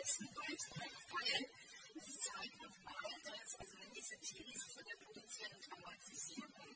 [0.00, 1.46] letzten Beitrag fallen.
[1.94, 6.70] Das zeigt nochmal, dass, also wenn diese These von der potenziellen Traumatisierung,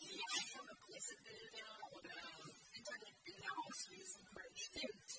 [0.00, 2.16] die einfache Pressebilder oder
[2.72, 5.10] Internetbilder auslösen können, stimmt,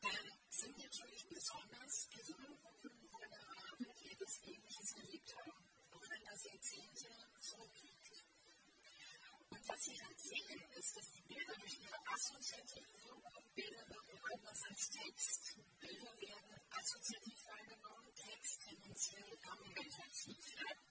[0.00, 3.28] dann sind natürlich besonders Personengruppen oder
[3.66, 7.08] Arbeit, die etwas Ähnliches erlebt haben, auch wenn das Jahrzehnte
[7.40, 8.24] zurückliegt.
[9.50, 14.18] Und was Sie dann sehen, ist, dass die Bilder durch ihre assoziative Wirkung Bilder wirken
[14.32, 15.58] anders als Text.
[15.80, 20.44] Bilder werden assoziativ wahrgenommen, Text tendenziell argumentativ.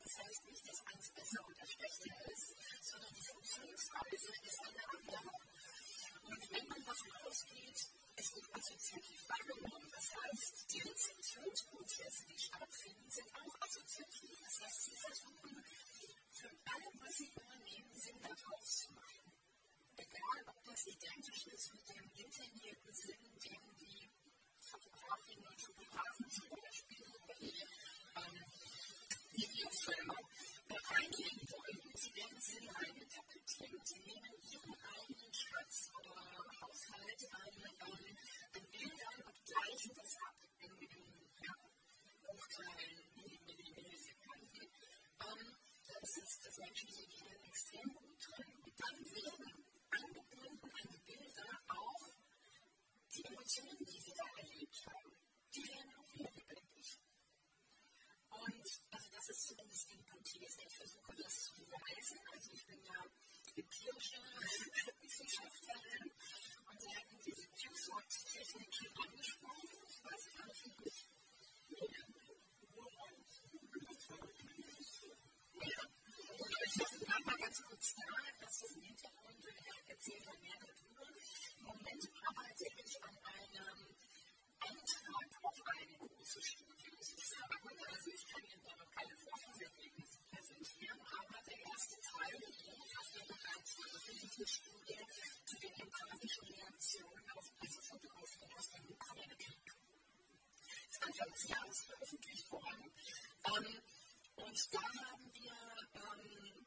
[0.03, 5.31] Das heißt nicht, dass eins besser oder schlechter ist, sondern die Funktionsweise ist eine andere.
[6.27, 7.79] Und wenn man davon ausgeht,
[8.17, 14.35] es wird assoziativ wahrgenommen, das heißt, die Rezeptionsprozesse, die stattfinden, sind auch assoziativ.
[14.43, 15.63] Das heißt, sie versuchen,
[16.37, 19.33] von allem, was sie unternehmen, Sinn daraus zu machen.
[19.97, 24.09] Egal, ob das identisch ist mit dem intendierten Sinn, den die
[24.61, 27.57] Fotografen und Fotografen zum Beispiel oder die
[28.21, 28.45] ähm,
[29.33, 30.19] Videofilmer
[30.69, 31.91] reingehen wollen.
[31.95, 33.81] Sie werden Sinn reininterpretieren.
[33.83, 36.15] Sie nehmen ihren eigenen Schatz oder
[36.61, 38.17] Haushalt an, an,
[38.53, 41.01] an Bildern und gleichen das ab in, in
[41.41, 41.55] ja,
[42.29, 43.06] Hochteilen.
[46.17, 48.53] ist Menschen sich hier extrem gut drin.
[48.63, 52.09] Und dann werden angebunden an die Bilder auch
[53.13, 55.11] die Emotionen, die sie da erlebt haben.
[55.53, 56.99] Die werden auch wieder lebendig.
[58.29, 60.61] Und also das ist zumindest die Hypothese.
[60.67, 62.19] Ich versuche das zu beweisen.
[62.31, 63.01] Also ich bin ja
[63.55, 64.21] empirische
[65.01, 66.11] Wissenschaftlerin
[66.67, 69.69] und Sie hatten diese Juice-Technik schon angesprochen.
[69.89, 71.05] Ich weiß gar nicht, wie ich.
[71.91, 72.05] Ja.
[75.65, 75.96] Ja
[76.77, 79.45] lasse mal ganz kurz nahe, dass das im Hintergrund
[79.87, 81.07] erzählt ja mehr darüber.
[81.57, 83.97] Im Moment arbeite ich an einem
[84.59, 86.91] Antrag auf eine große Studie.
[86.97, 91.59] Das ist aber gut, also ich kann Ihnen da noch keine Forschungsergebnisse präsentieren, aber der
[91.65, 95.01] erste Teil hat ja bereits veröffentlichte Studie
[95.45, 99.65] zu den empathischen Reaktionen auf Pressefotografien aus dem Ukraine-Krieg.
[99.65, 102.91] Das ist Anfang des Jahres veröffentlicht worden.
[103.47, 103.81] Ähm,
[104.37, 105.57] und da haben wir,
[105.95, 106.66] ähm,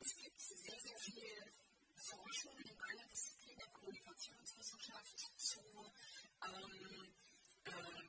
[0.00, 1.52] es gibt sehr, sehr viel
[1.94, 5.60] Forschung in meiner Disziplin der Kommunikationswissenschaft zu
[6.40, 7.12] ähm,
[7.64, 8.08] äh,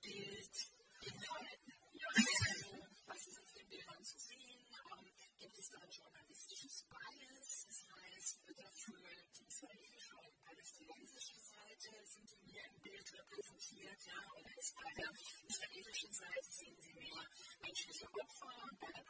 [0.00, 1.72] Bildinhalten.
[1.92, 2.08] Ja,
[3.06, 4.40] was ist auf den Bildern zu sehen?
[4.40, 7.66] Ähm, gibt es da ein journalistisches Bias?
[7.68, 14.32] Das heißt, dafür die israelische und palästinensische Seite sind die mehr im Bild repräsentiert, ja,
[14.32, 15.12] oder ist bei der
[15.46, 17.28] israelischen Seite sehen Sie mehr
[17.60, 19.04] menschliche Opfer, bei der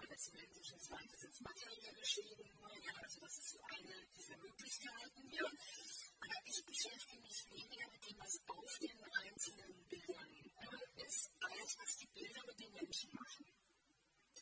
[2.13, 5.45] Schäden nur, ja, also das ist eine dieser Möglichkeiten, ja.
[5.45, 10.33] Aber ich beschäftige mich weniger mit dem, was auf den einzelnen Bildern
[10.97, 13.47] ist, als was die Bilder mit den Menschen machen.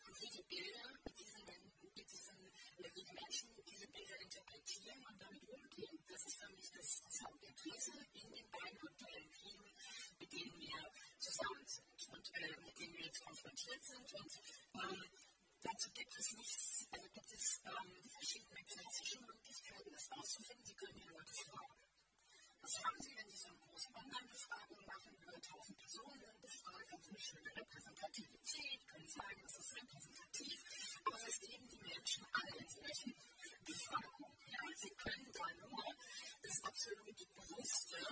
[0.06, 1.46] Und wie die Bilder mit diesen,
[1.94, 2.50] mit diesen
[2.80, 5.98] wie die Menschen diese Bilder interpretieren und damit umgehen.
[6.08, 9.64] Das ist für mich das, das Hauptinteresse in den beiden Kriegen,
[10.18, 10.80] mit denen wir
[11.18, 14.14] zusammen sind und äh, mit denen wir jetzt konfrontiert sind.
[14.14, 14.32] Und
[14.74, 15.19] ähm,
[15.62, 20.64] dazu gibt es nichts, also gibt es ähm, verschiedene klassische Möglichkeiten, das auszufinden.
[20.64, 21.80] Sie können die Leute fragen.
[22.62, 27.02] Was haben Sie, wenn Sie so eine große Online-Befragung machen, über 1000 Personen befragen, haben
[27.02, 30.58] Sie eine schöne Repräsentativität, können sagen, das ist repräsentativ,
[31.04, 33.14] aber was geben die Menschen an in solchen
[33.64, 34.36] Befragungen?
[34.46, 35.84] Ja, sie können da nur
[36.42, 37.96] das absolut bewusste,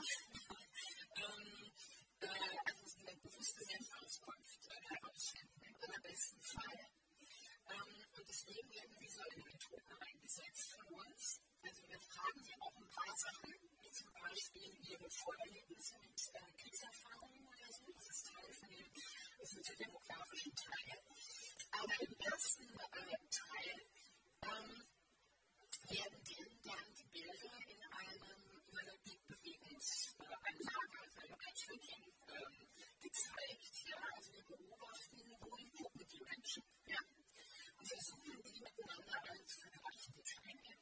[1.16, 1.72] ähm,
[2.20, 6.97] äh, also eine bewusste Selbstauskunft äh, herausfinden, im allerbesten Fall.
[7.68, 11.40] Ähm, und deswegen werden visuelle Methoden eingesetzt von uns.
[11.62, 13.52] Also wir fragen sie auch ein paar Sachen,
[13.82, 17.92] wie zum Beispiel ihre Vorerlebnisse mit äh, Kriegserfahrungen oder so.
[17.92, 18.88] Das ist Teil von dem
[19.42, 21.02] soziodemografischen Teil.
[21.70, 23.76] Aber im ersten äh, Teil
[24.48, 24.88] ähm,
[25.88, 28.48] werden denen dann die Bilder in einem
[29.28, 32.68] Bewegungsanlage, also einem Tracking, ähm,
[33.00, 33.74] gezeigt.
[33.84, 33.96] Ja?
[34.16, 36.62] Also wir beobachten, wohin gucken die Menschen.
[36.86, 37.00] Ja?
[37.88, 40.78] Versuchen, die miteinander als vergleichende Teilnehmer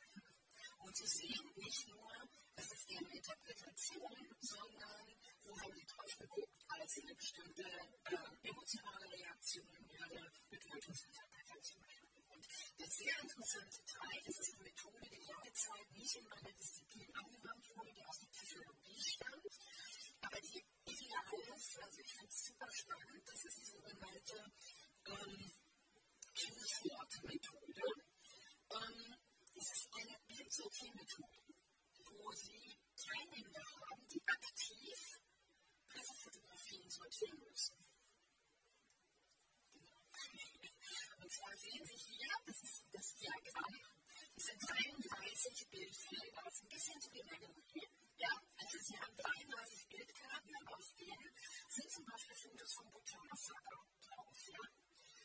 [0.79, 2.11] und zu sehen, nicht nur,
[2.57, 5.07] das ist deren Interpretation, sondern
[5.45, 12.25] wo haben sie drauf geguckt, als sie eine bestimmte äh, emotionale Reaktion, ihre Bedeutungsinterpretation haben.
[12.27, 12.47] Und
[12.79, 17.15] der sehr interessante Teil, das ist eine Methode, die lange Zeit nicht in meiner Disziplin
[17.15, 19.55] angewandt wurde, die aus der Psychologie stammt,
[20.23, 24.53] aber die ideal ist, also ich finde es super spannend, das ist die sogenannte
[25.07, 25.53] ähm,
[26.37, 27.87] Q-Sword-Methode.
[28.69, 29.17] Ähm,
[29.55, 31.43] das ist eine Bildsortiermethode,
[32.13, 34.99] wo Sie Teilnehmer haben, die aktiv
[35.89, 37.77] Pressefotografien sortieren müssen.
[41.17, 43.81] Und zwar sehen Sie hier, das ist das Diagramm,
[44.37, 46.43] das sind 33 Bildfelder.
[46.45, 47.65] Das ist ein bisschen zu Gemeinde.
[48.19, 51.33] Ja, also Sie haben 33 Bildkarten, auf denen
[51.69, 54.37] sind zum Beispiel Fotos von Butter Massaker drauf.
[54.53, 54.61] Ja?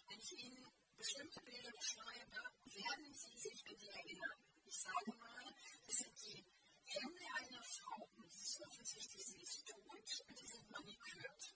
[0.08, 4.40] Wenn ich Ihnen bestimmte Bilder beschreibe, werden Sie sich an die erinnern.
[4.66, 6.46] Ich sage mal, das sind die
[6.86, 8.10] Hände einer Frau.
[8.24, 11.56] Das ist offensichtlich, sie ist tot und die sind manikürt.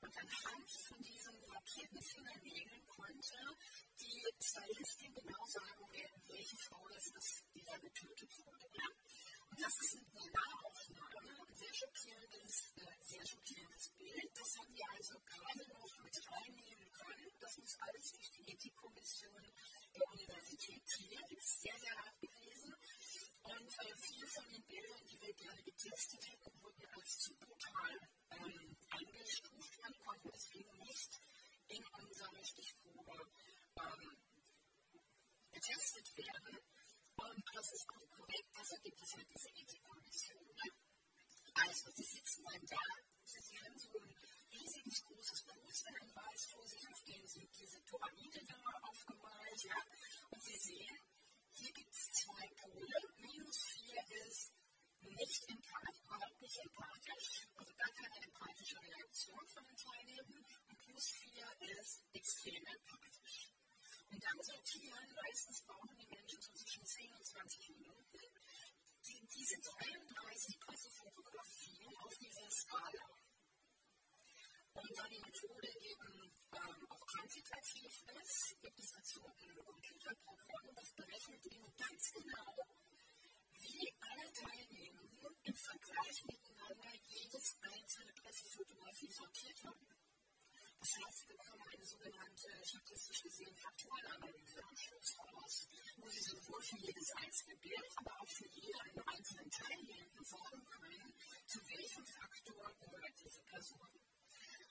[0.00, 3.56] Und anhand von diesen lackierten Fingernägeln konnte
[3.98, 5.88] die Stylistin genau sagen,
[6.28, 8.66] welche Frau das ist, die da getötet wurde.
[8.74, 8.88] Ja?
[9.50, 14.30] Und das ist eine Nahaufnahme, ein sehr schockierendes, äh, sehr schockierendes Bild.
[14.34, 17.30] Das haben wir also gerade noch mit reinnehmen können.
[17.40, 19.42] Das muss alles durch die Ethikkommission
[19.94, 22.74] der Universität Trier, die ist sehr, sehr hart gewesen.
[23.42, 27.94] Und äh, viele von den Bildern, die wir gerne getestet hätten, wurden als zu brutal
[28.30, 31.20] ähm, eingestuft und konnten deswegen nicht
[31.68, 33.30] in unserer Stichprobe
[33.76, 34.16] ähm,
[35.52, 36.58] getestet werden.
[37.16, 40.46] Und das ist auch korrekt, deshalb gibt es halt diese Ethikkommission.
[40.46, 40.72] Ne?
[41.54, 42.84] Also, Sie sitzen dann da,
[43.24, 44.15] Sie haben so ein
[44.86, 49.74] riesiges großes Poster in weiß vor sich, auf dem sind diese Pyramide da aufgemalt, ja.
[50.30, 50.98] Und Sie sehen,
[51.50, 52.98] hier gibt es zwei Pole.
[53.18, 54.52] Minus 4 ist
[55.00, 60.44] nicht empathisch, überhaupt nicht empathisch, also gar keine empathische Reaktion von den Teilnehmern.
[60.68, 61.46] Und plus 4
[61.80, 63.50] ist extrem empathisch.
[64.10, 68.20] Und dann sortieren, meistens brauchen die Menschen so zwischen 10 und 20 Minuten,
[69.02, 73.15] die, diese 33 Pressefotografien auf dieser Skala.
[74.76, 76.12] Und da die Methode eben
[76.52, 82.52] ähm, auch quantitativ ist, gibt es dazu ein Computerprogramm, das berechnet eben ganz genau,
[83.56, 89.86] wie alle Teilnehmenden im Vergleich miteinander jedes einzelne Pressefotografie sortiert haben.
[90.78, 96.62] Das heißt, sie bekommen eine sogenannte statistisch gesehen Faktorenanalyse am Schluss raus, wo sie sowohl
[96.62, 101.14] für jedes einzelne Bild, aber auch für jeden einzelnen Teilnehmenden sagen können,
[101.46, 104.05] zu welchem Faktor gehört diese Person.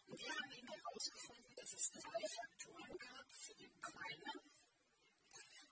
[0.08, 4.32] Und wir haben eben herausgefunden, dass es drei Faktoren gab für die Ukraine.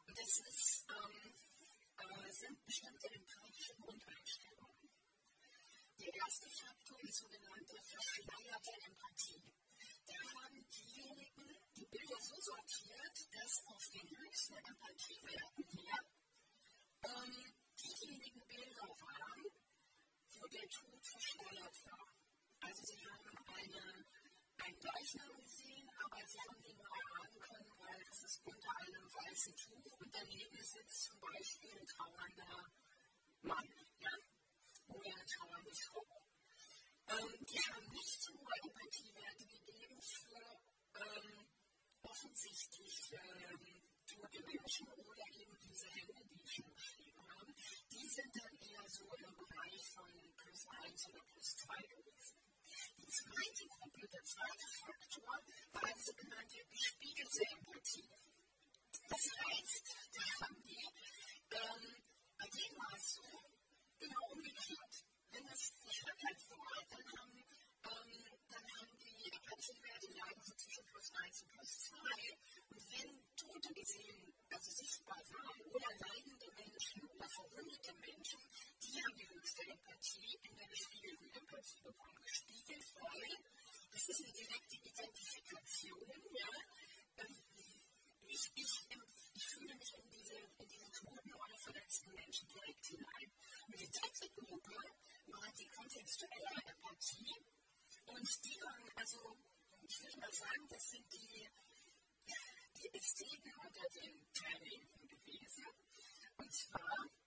[0.07, 1.33] Und das ist, ähm,
[1.97, 4.89] äh, sind bestimmte empirische Grundeinstellungen.
[5.99, 9.53] Der erste Faktor ist sogenannte verschleierte Empathie.
[10.05, 15.97] Da haben diejenigen die Bilder so sortiert, dass auf den höchsten Empathiewerten hier
[17.03, 19.43] ähm, diejenigen Bilder waren,
[20.33, 22.07] wo der Tod verschleiert war.
[22.59, 24.12] Also sie haben eine
[24.63, 29.05] ein Leichnam gesehen, aber sie haben ihn nur erahnen können, weil es ist unter einem
[29.11, 32.71] weißen Tuch und daneben sitzt zum Beispiel ein trauernder
[33.41, 34.15] Mann ja?
[34.87, 36.07] oder eine trauernde Frau.
[37.11, 40.47] Ähm, die haben nicht so hohe Empathiewerte gegeben für
[40.95, 41.47] ähm,
[42.03, 47.51] offensichtlich ähm, tote Menschen oder eben diese Hände, die ich schon beschrieben habe.
[47.91, 50.07] Die sind dann eher so im Bereich von
[50.37, 52.12] plus 1 oder plus 2 gewesen
[53.33, 55.33] zweite Gruppe, der zweite Faktor,
[55.73, 58.09] war eine sogenannte gespiegelte Empathie.
[59.09, 60.85] Das heißt, da haben die,
[61.49, 61.83] ähm,
[62.37, 63.25] bei denen war so,
[63.97, 64.95] genau umgekehrt.
[65.31, 71.09] Wenn es Verschwörheit war, dann haben, ähm, dann haben die Empathiewerte lagen so zwischen plus
[71.13, 71.97] 1 und plus 2.
[72.69, 78.41] Und wenn Tote gesehen, also sichtbar waren, oder leidende Menschen oder verwundete Menschen,
[78.83, 82.19] die haben die höchste Empathie in der gespiegelten Empathie bekommen.
[82.23, 83.37] Gespiegelt, weil
[83.91, 86.01] das ist eine direkte Identifikation.
[86.33, 86.49] Ja?
[87.17, 87.37] Ähm,
[88.27, 88.71] ich, ich,
[89.35, 93.31] ich fühle mich in diese, in diese toten oder verletzten Menschen direkt hinein.
[93.67, 94.75] Und die dritte Gruppe
[95.27, 97.35] war die kontextuelle Empathie.
[98.05, 99.37] Und die waren, also,
[99.81, 101.47] ich würde mal sagen, das sind die,
[102.75, 105.65] die Ästheten unter den Teilnehmenden gewesen.
[106.37, 107.22] Und zwar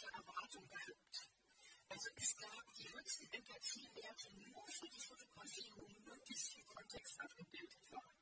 [0.00, 1.30] dokumentarfotografische Erwartung gehabt.
[1.88, 7.92] Also es gab die höchsten Empathiewerte nur für die Fotografie, wo möglichst viel Kontext abgebildet
[7.92, 8.14] war.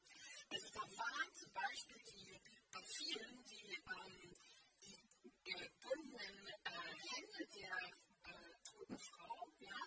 [0.49, 2.41] Also da waren zum Beispiel die,
[2.73, 4.35] bei vielen die, ähm,
[4.83, 7.77] die gebundenen äh, Hände der
[8.25, 9.79] äh, toten Frau, ja,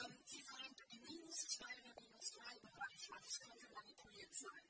[0.00, 4.64] ähm, die waren im minus 2 oder minus 3 Bereich, weil das könnte manipuliert sein.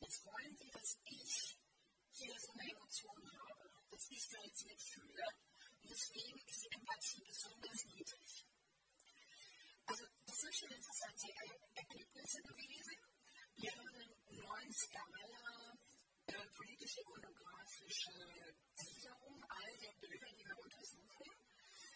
[0.00, 1.58] Jetzt wollen sie, dass ich
[2.12, 5.24] hier so eine Emotion habe, dass ich da jetzt mitfühle
[5.88, 8.46] deswegen ist die Empathie besonders niedrig.
[9.86, 11.28] Also, das sind schon interessante
[11.74, 12.96] Ergebnisse gewesen.
[13.56, 15.78] Wir haben neuen Skala
[16.26, 18.10] äh, politisch-ikonografische
[18.74, 21.30] Gliederung all der Bilder, die wir untersuchen.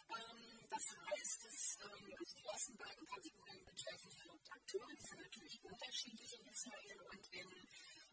[0.09, 4.19] Ähm, das heißt, dass ähm, also die ersten beiden Kategorien betreffen
[4.51, 7.51] Akteure, die sind natürlich unterschiedlich in Israel und in,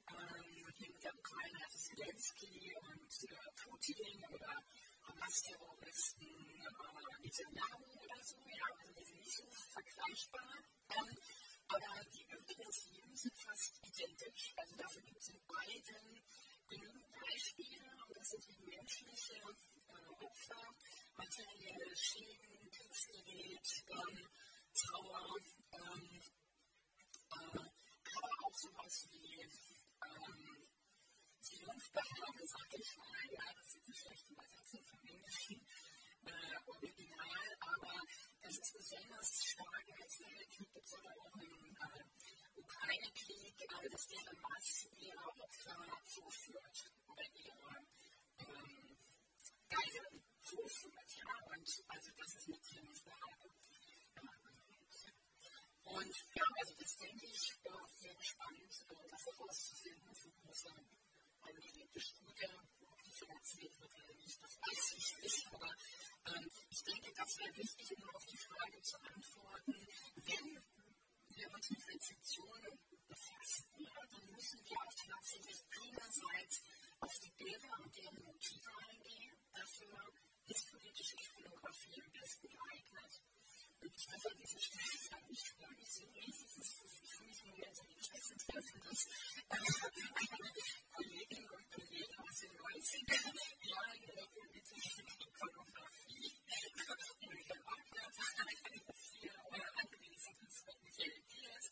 [0.08, 4.64] ähm, der Ukraine, also Zelensky und äh, Putin oder
[5.08, 10.54] Hamas-Terroristen, äh, Netanyahu oder so, ja, also die sind nicht so vergleichbar.
[10.90, 11.18] Ähm,
[11.68, 12.26] aber die
[12.72, 14.54] sieben sind fast identisch.
[14.58, 16.22] Also dafür gibt es in beiden
[16.68, 20.76] genügend Beispiele und das sind eben menschliche äh, Opfer,
[21.16, 24.28] materielle Schäden, Kriegsgerät, ähm,
[24.74, 25.38] Trauer,
[25.72, 26.22] ähm,
[27.32, 30.55] äh, aber auch sowas wie ähm,
[31.66, 35.66] Triumphbehörde, sag ich mal, ja, das ist eine schlechte Übersetzung vom Englischen
[36.26, 37.94] äh, Original, aber
[38.42, 43.90] das ist besonders stark im Letzten Weltkrieg, gibt es aber auch im äh, Ukraine-Krieg, äh,
[43.90, 47.82] dass die Hamas ihre Opfer vorführt oder ihre
[48.46, 48.98] ähm,
[49.68, 53.50] Geiseln vorführt, ja, und also das ist eine Triumphbehörde.
[55.86, 60.70] Und ja, also das denke ich, sehr spannend, äh, das herauszufinden, für große
[61.46, 62.50] angelegte Studie,
[63.06, 65.48] die finanziert wird oder nicht, das weiß ich nicht.
[65.54, 65.72] Aber
[66.34, 70.46] ähm, ich denke, das wäre wichtig, um auf die Frage zu antworten, wenn
[71.36, 76.64] wir uns mit Rezeptionen befassen, ja, dann müssen wir auch tatsächlich einerseits
[77.00, 79.38] auf die Bilder und deren Motive eingehen.
[79.54, 80.14] Dafür
[80.48, 83.35] ist politische Ikonografie am besten geeignet.
[83.82, 87.40] Und ich hoffe, diese Studie ist nicht für mich so riesig, es ist für mich
[87.44, 87.76] im Moment
[88.16, 89.02] nächsten Treffen, dass
[89.50, 89.70] eine
[90.92, 93.20] Kollegin und Kollegen aus den 90er
[93.70, 96.32] Jahren in der politischen Ikonografie
[97.30, 98.08] Michael Wagner
[99.12, 99.36] hier
[99.78, 101.66] angewiesen ist, mit Michael Diaz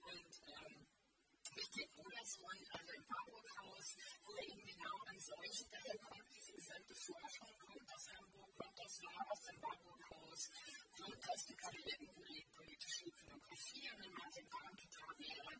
[0.00, 0.32] und
[1.56, 3.88] Richard Brudersohn, also im Warburg-Haus,
[4.24, 5.98] wo eben genau an solchen, daher
[6.94, 10.50] Forschung, kommt aus Hamburg, kommt aus Lahr, aus dem Warburg-Haus,
[10.98, 11.56] kommt aus der
[12.54, 15.52] politische Ikonografie und in Martin Warnketal wäre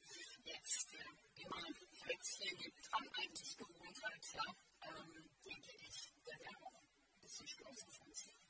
[0.44, 4.46] jetzt äh, immer hier dran eigentlich gewohnt hat, ja,
[4.82, 8.49] ähm, denke ich, der wäre auch ein bisschen stolz auf uns.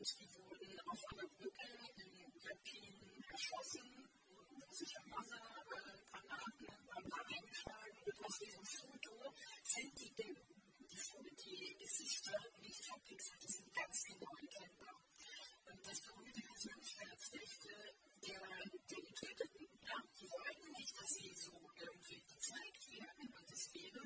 [0.00, 1.68] und die wurden auf einer Brücke
[2.00, 4.08] in Lepin erschossen,
[4.64, 9.12] russische Wassergranaten haben da eingeschlagen und aus diesem Foto
[9.62, 10.32] sind die, die,
[11.44, 14.96] die Gesichter nicht verpixelt, die sind ganz genau erkennbar.
[15.68, 17.68] Und das berühmte Persönlichkeitsrechte
[18.24, 24.04] der, der Getöteten, ja, die wollten nicht, dass sie so irgendwie gezeigt werden und deswegen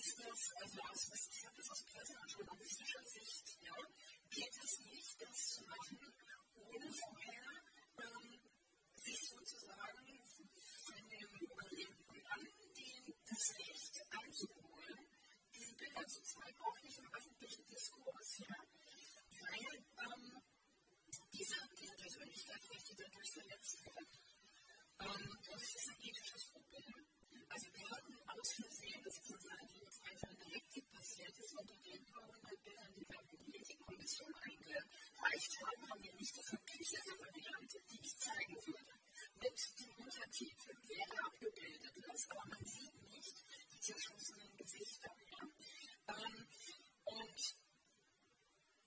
[0.00, 1.02] ist das, also aus,
[1.32, 3.76] ich habe das aus Presse- und journalistischer Sicht, ja,
[4.30, 5.98] geht es nicht, das zu machen,
[6.54, 7.50] ohne vorher
[7.98, 8.40] ähm,
[8.96, 10.22] sich sozusagen
[10.86, 12.46] von dem Überlebenden an
[12.76, 15.06] die, das Recht einzuholen,
[15.52, 18.56] diese Bilder zu zeigen, auch nicht im öffentlichen Diskurs, ja,
[19.40, 20.42] weil ähm,
[21.32, 22.00] diese, diese
[23.00, 24.06] Persönlichkeitsrechte dadurch verletzt werden.
[25.00, 26.94] Ähm, und es ist ein ethisches Problem.
[27.48, 29.46] Also wir hatten aus Versehen, das ist uns
[30.04, 35.52] einfach direkt passiert ist, unter den paar hundert Bildern, die wir in die Ethikkommission eingereicht
[35.64, 38.94] haben, haben wir nicht die verpixelte Variante, die ich zeigen würde.
[39.40, 43.36] Mit dem Untertitel wäre abgebildet ist, aber man sieht nicht
[43.72, 45.10] die zerschossenen Gesichter.
[45.32, 45.42] Ja?
[46.14, 46.46] Ähm,
[47.04, 47.40] und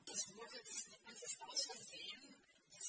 [0.06, 2.42] das wurde, das, das ist aus Versehen das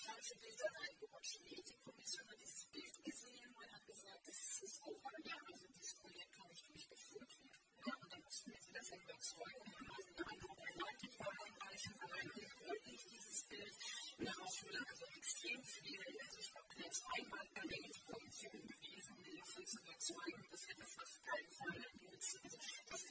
[0.04, 1.40] falsche Bild da reingerutscht.
[1.40, 5.94] Die Ethikkommission hat dieses Bild gesehen und hat gesagt, das ist over, ja, also dieses
[5.96, 7.64] Projekt kann nicht durchgeführt werden.
[7.84, 10.54] Ja, und dann mussten wir sie davon überzeugen, haben eine andere
[11.00, 13.74] die wir einreichen wollen, und wir wollten nicht dieses Bild
[14.18, 19.12] in der Hochschule, also extrem viel, also ich glaube, jetzt einmal bei der Ethikkommission gewesen,
[19.16, 22.40] um davon zu überzeugen, dass wir das auf keinen Fall benutzen.
[22.44, 22.56] Also
[22.88, 23.02] das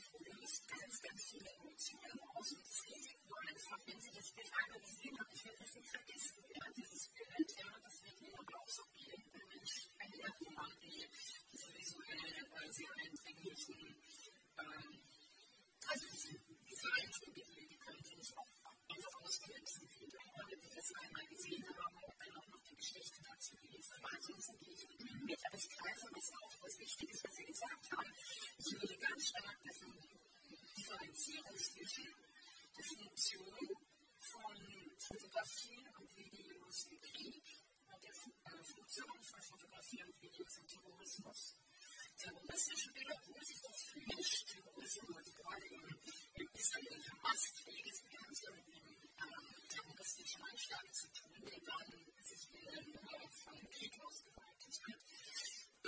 [0.44, 4.82] löst ganz, ganz viele Emotionen aus und das Risiko einfach, wenn Sie das Bild einmal
[4.82, 8.56] gesehen haben, ich werde das nicht vergessen, ja, dieses Bild, ja, das wird Ihnen aber
[8.60, 11.08] auch so gehen, wenn ich Erinnerungen an die,
[11.52, 13.80] diese visuellen, äh, sehr eindringlichen,
[14.60, 15.04] ähm,
[15.88, 16.32] also diese,
[16.64, 18.52] diese Eindrücke, die können Sie nicht auch
[18.90, 23.20] einfach ausknipsen wieder, wenn Sie das einmal gesehen haben und dann auch noch die Geschichte
[23.24, 23.94] dazu lesen.
[24.00, 27.24] Aber ansonsten gehe ich mit Ihnen mit, aber ich greife was auf, was wichtig ist,
[27.24, 28.14] was Sie gesagt haben.
[28.58, 29.58] Ich würde ganz stark
[30.78, 33.68] differenzieren zwischen Funktion
[34.20, 34.56] von
[35.00, 37.44] Fotografien und Videos im Krieg
[37.92, 41.56] und der Funktion von Fotografien und Videos im Terrorismus.
[42.18, 45.82] Terroristische Bilder, wo sich das vermischt, Terrorismus, gerade im,
[46.36, 51.60] im Israel-Hamas-Krieg, ist wir haben es ja mit einem ähm, terroristischen Anschlag zu tun, der
[51.60, 51.90] dann
[52.24, 55.02] sich äh, von Krieg ausgeweitet hat.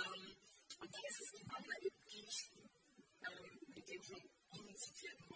[0.02, 0.36] Ähm,
[0.80, 2.50] und da ist es immer eigentlich
[3.22, 4.20] ähm, mit dem von
[4.52, 5.26] Ihnen zitierten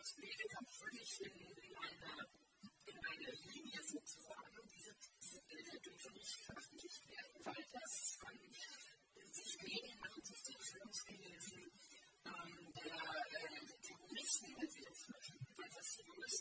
[0.80, 2.28] völlig in, in, eine,
[2.86, 4.56] in eine Linie sozusagen.
[4.74, 10.54] Diese, diese Bilder dürfen nicht veröffentlicht werden, weil das ähm, sich Medien machen sich die
[12.24, 12.96] ähm, der
[13.82, 15.46] Terroristen, wenn sie das machen.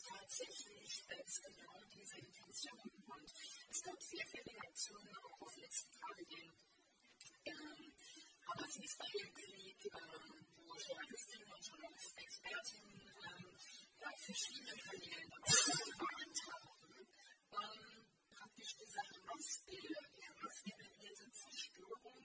[0.08, 2.90] Tatsächlich ist genau diese Intention.
[3.06, 3.32] Und
[3.70, 6.52] es gab sehr viele Reaktionen auch auf letzten Tage den
[7.44, 7.92] ähm,
[8.46, 13.49] Hamas-Israel-Krieg, ähm, wo Journalistinnen und Journalisten, Expertinnen ähm,
[14.06, 17.06] auf verschiedenen Kanälen gewarnt haben,
[17.52, 22.24] ähm, praktisch diese Hamas-Bilder, die Hamas-generierte Zerstörung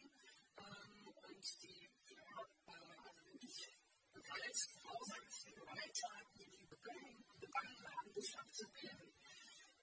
[0.56, 3.58] ähm, und die ja, äh, also wirklich
[4.14, 9.12] gewaltgrausamsten Gewalttaten, die die begangen, begangen haben, nicht abzubilden.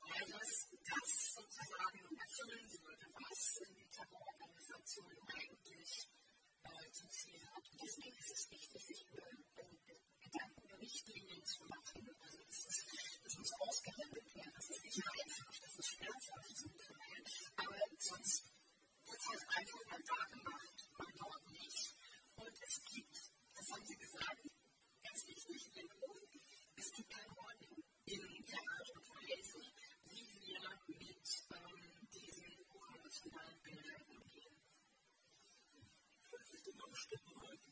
[0.01, 6.09] Weil das, das sozusagen erfüllen würde, was die Terrororganisation eigentlich
[6.65, 7.65] äh, zum Ziel hat.
[7.81, 9.23] Deswegen ist es wichtig, sich über
[10.83, 12.03] Richtlinien zu machen.
[12.03, 12.13] Ne?
[12.19, 14.53] Also das, muss ausgehandelt werden.
[14.55, 17.23] Das ist nicht einfach, das ist schmerzhaft zum Teil.
[17.57, 18.45] Aber sonst
[19.07, 21.95] wird halt einfach mal da gemacht, mal dort nicht.
[22.35, 23.17] Und es gibt,
[23.55, 24.43] das haben Sie gesagt,
[25.03, 25.89] ganz wichtig, in
[26.75, 29.63] es gibt keine Ordnung in der Art und Weise,
[30.11, 34.57] wie wir mit ähm, diesen hochemotionalen Bildern umgehen.
[36.27, 37.72] Vielleicht noch Stunden halten.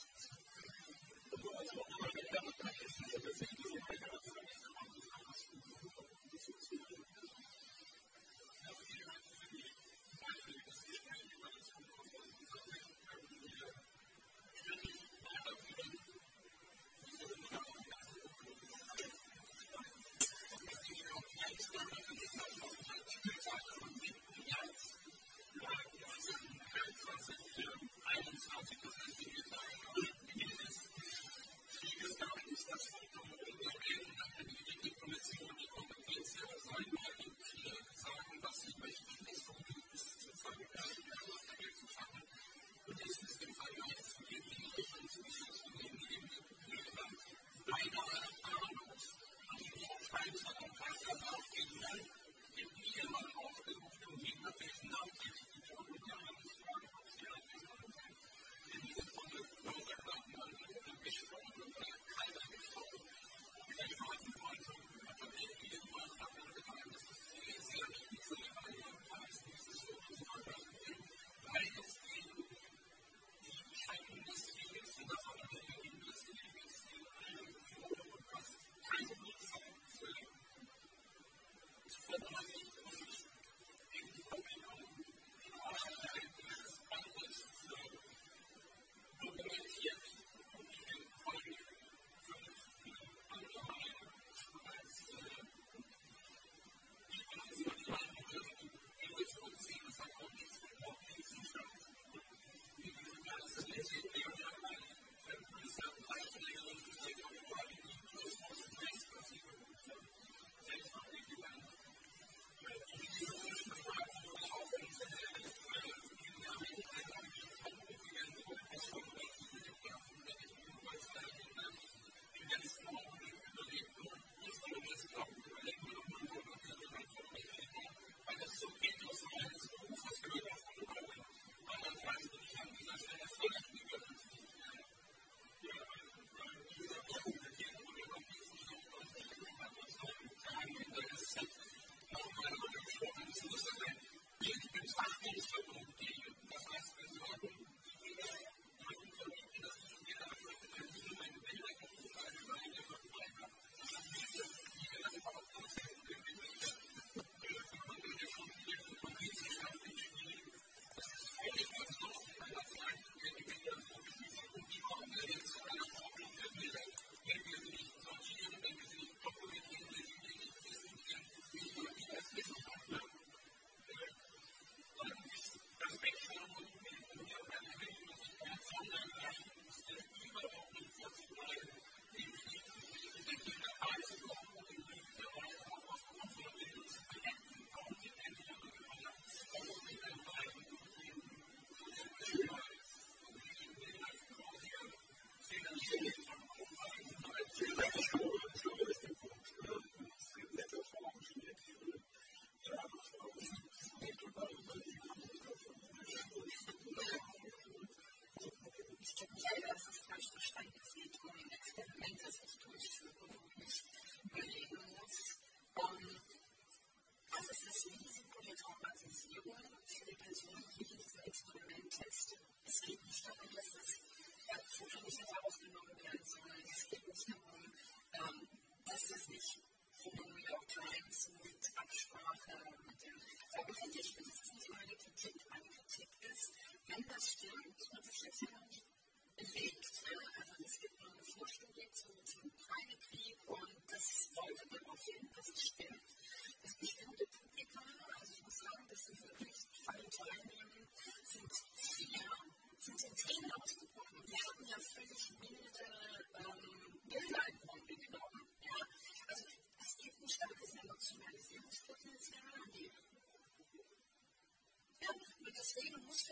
[233.67, 234.50] representation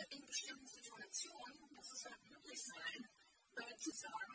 [0.10, 3.10] in bestimmten Situationen, muss es halt ja möglich sein,
[3.58, 4.29] äh, zu sagen,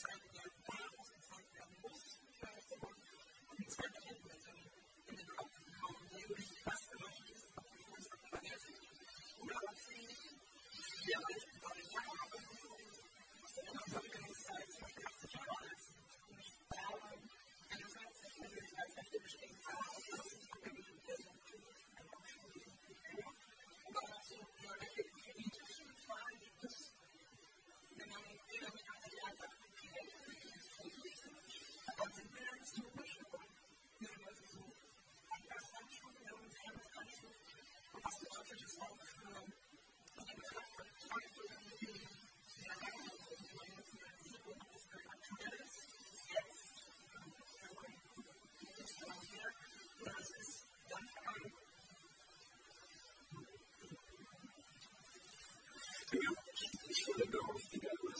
[0.00, 0.29] friend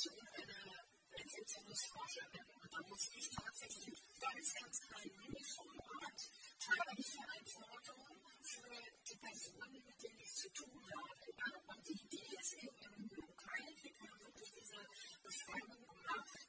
[0.00, 0.80] Situation einer
[1.12, 6.20] Entwicklungsforscherin und da muss ich tatsächlich ganz, ganz klein wenig vom Ort
[6.56, 8.00] trage ich Verantwortung
[8.40, 11.20] für die Personen, mit denen ich zu tun habe.
[11.68, 14.80] Und die Idee ist eben im Lokalentwicklung wirklich diese
[15.20, 16.48] Befragung gemacht.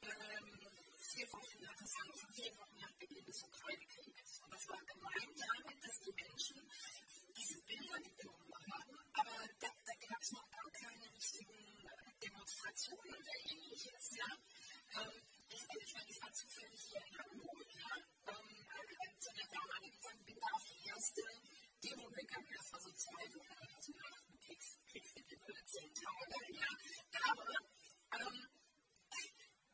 [0.00, 0.48] Ähm,
[0.96, 1.92] vier Wochen nach das
[2.32, 4.40] vier Wochen nach Beginn des Ukraine-Krieges.
[4.40, 6.56] Und das war gemeint damit, dass die Menschen
[7.36, 11.70] diese Bilder genommen haben, aber da, da gab es noch gar keine richtigen
[12.80, 14.04] Demonstrationen oder ähnliches.
[14.16, 14.30] Ja?
[15.00, 17.68] Ähm, ich, ich, ich war zufällig hier in Hamburg.
[17.74, 17.92] Ja?
[18.28, 21.22] Ähm, zu der damaligen Zeit bin da auf die erste
[21.84, 22.48] Demo gegangen.
[22.56, 26.52] Das war so zwei Wochen, also nach dem Kriegs, Kriegsbeginn oder zehn Tage.
[26.56, 26.70] Ja?
[27.30, 27.52] Aber
[28.16, 28.48] ähm,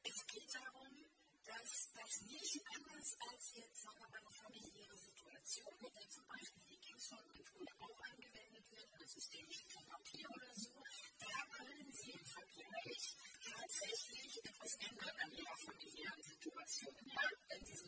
[0.02, 1.06] es geht darum,
[1.46, 6.26] dass das nicht anders als jetzt sagen wir mal, eine familiäre Situation, mit der zum
[6.26, 10.74] Beispiel die Kingsford-Methode auch angewendet wird, eine systemische Therapie oder so,
[11.18, 13.16] da können Sie im Vergleich
[13.46, 16.96] tatsächlich etwas ändern an Ihrer familiären Situation.
[17.06, 17.86] Ja, denn diese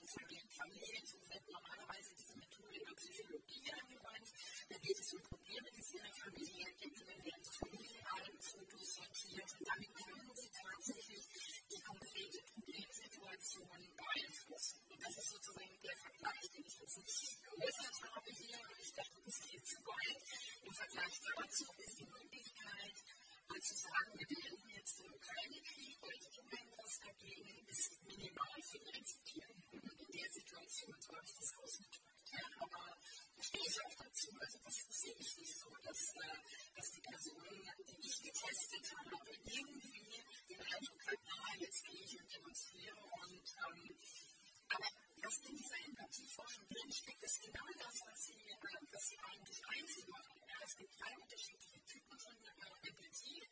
[0.59, 4.29] Familien sind normalerweise diese Methode in der Psychologie angewandt.
[4.69, 9.51] Da geht es um Probleme, die Sie in der Familie entwickeln, werden Familienalben, Fotos sortiert
[9.59, 11.25] und damit können Sie tatsächlich
[11.71, 14.79] die konkrete Problemsituation beeinflussen.
[14.89, 18.59] Und das ist sozusagen der Vergleich, den ich jetzt nicht geäußert habe hier.
[18.59, 20.23] Und ich dachte, das geht zu weit.
[20.63, 20.75] Im
[21.59, 22.95] Dazu ist die Möglichkeit,
[23.49, 28.79] mal zu sagen, wir beenden jetzt den Ukraine-Krieg, ich tue etwas dagegen, ist minimal für
[28.79, 29.59] die Rezeptieren.
[29.73, 32.31] In der Situation habe ich das ausgedrückt.
[32.31, 32.97] Ja, aber
[33.35, 34.31] da stehe ich auch dazu.
[34.39, 36.39] Also das sehe ich nicht so, dass, äh,
[36.77, 39.19] dass die Personen, die ich getestet habe,
[39.51, 43.99] irgendwie den Eindruck hatten, ah, jetzt gehe ich und demonstriere und ähm,
[44.69, 48.57] aber was in dieser Empathieforschung drinsteckt, ist genau das, was Sie, äh,
[48.93, 50.27] was Sie eigentlich einführen.
[50.47, 53.43] Ja, es gibt drei unterschiedliche Typen von äh, Empathie.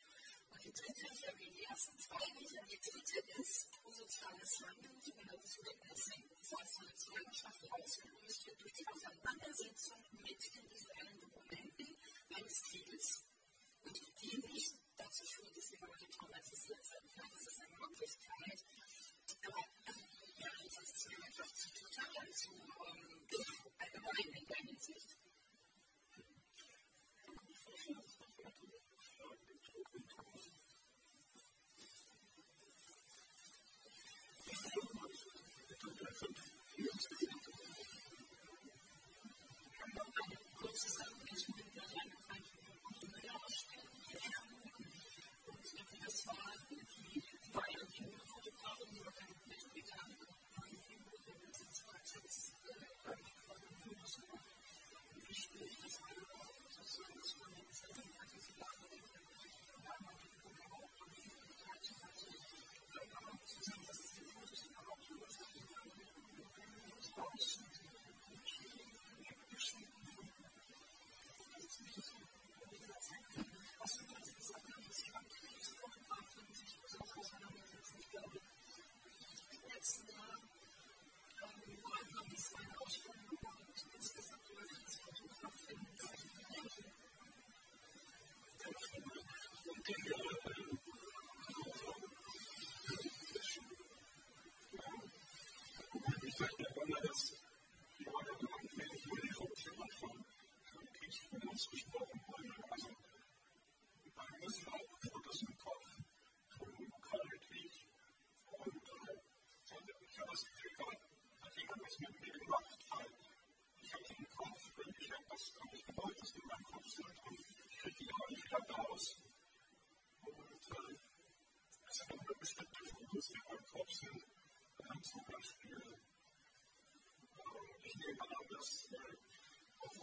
[0.51, 5.59] Und die dritte, ich erwähne die ersten zwei nicht, die dritte ist prosoziales Handeln, sogenanntes
[5.59, 6.23] Witnessing.
[6.31, 11.99] Das heißt, eine Zeugenschaft, die ausgelöst wird durch die Auseinandersetzung mit den visuellen Dokumenten
[12.35, 13.26] eines Krieges.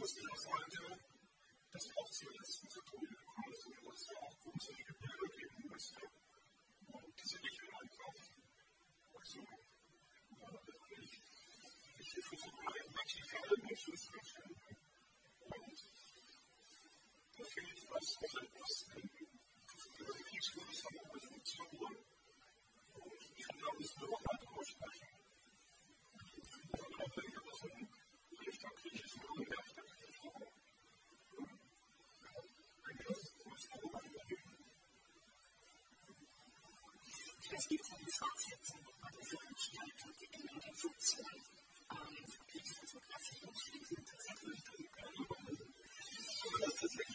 [0.04, 1.00] Fokus wieder auf heute,
[1.72, 6.02] das auch zuletzt zu tun haben, also wo es auch großartige Bilder geben musste.
[6.92, 8.20] Und diese nicht im Einkauf.
[9.16, 9.40] Also,
[11.00, 11.14] ich,
[12.04, 14.76] versuche mal Menschen für alle Menschen zu finden.
[15.40, 15.80] Und
[17.38, 19.08] da finde ich was, was etwas in
[20.04, 21.96] der Kriegskunst von eine Funktion.
[22.92, 25.12] Und ich kann auch das Bürgerrat aussprechen.
[26.28, 27.88] Ich finde auch, wenn wir das in
[28.46, 29.63] Richtung griechischen Bürgerrat
[37.64, 41.32] es gibt eine Fortsetzung von dieser Veranstaltung, die in der Funktion
[41.96, 45.28] ähm, Kriegsfotografie und Kriegsfotografie in Köln.
[46.44, 47.13] Und das ist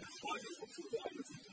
[0.00, 1.51] fire for two hours.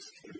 [0.00, 0.39] is true.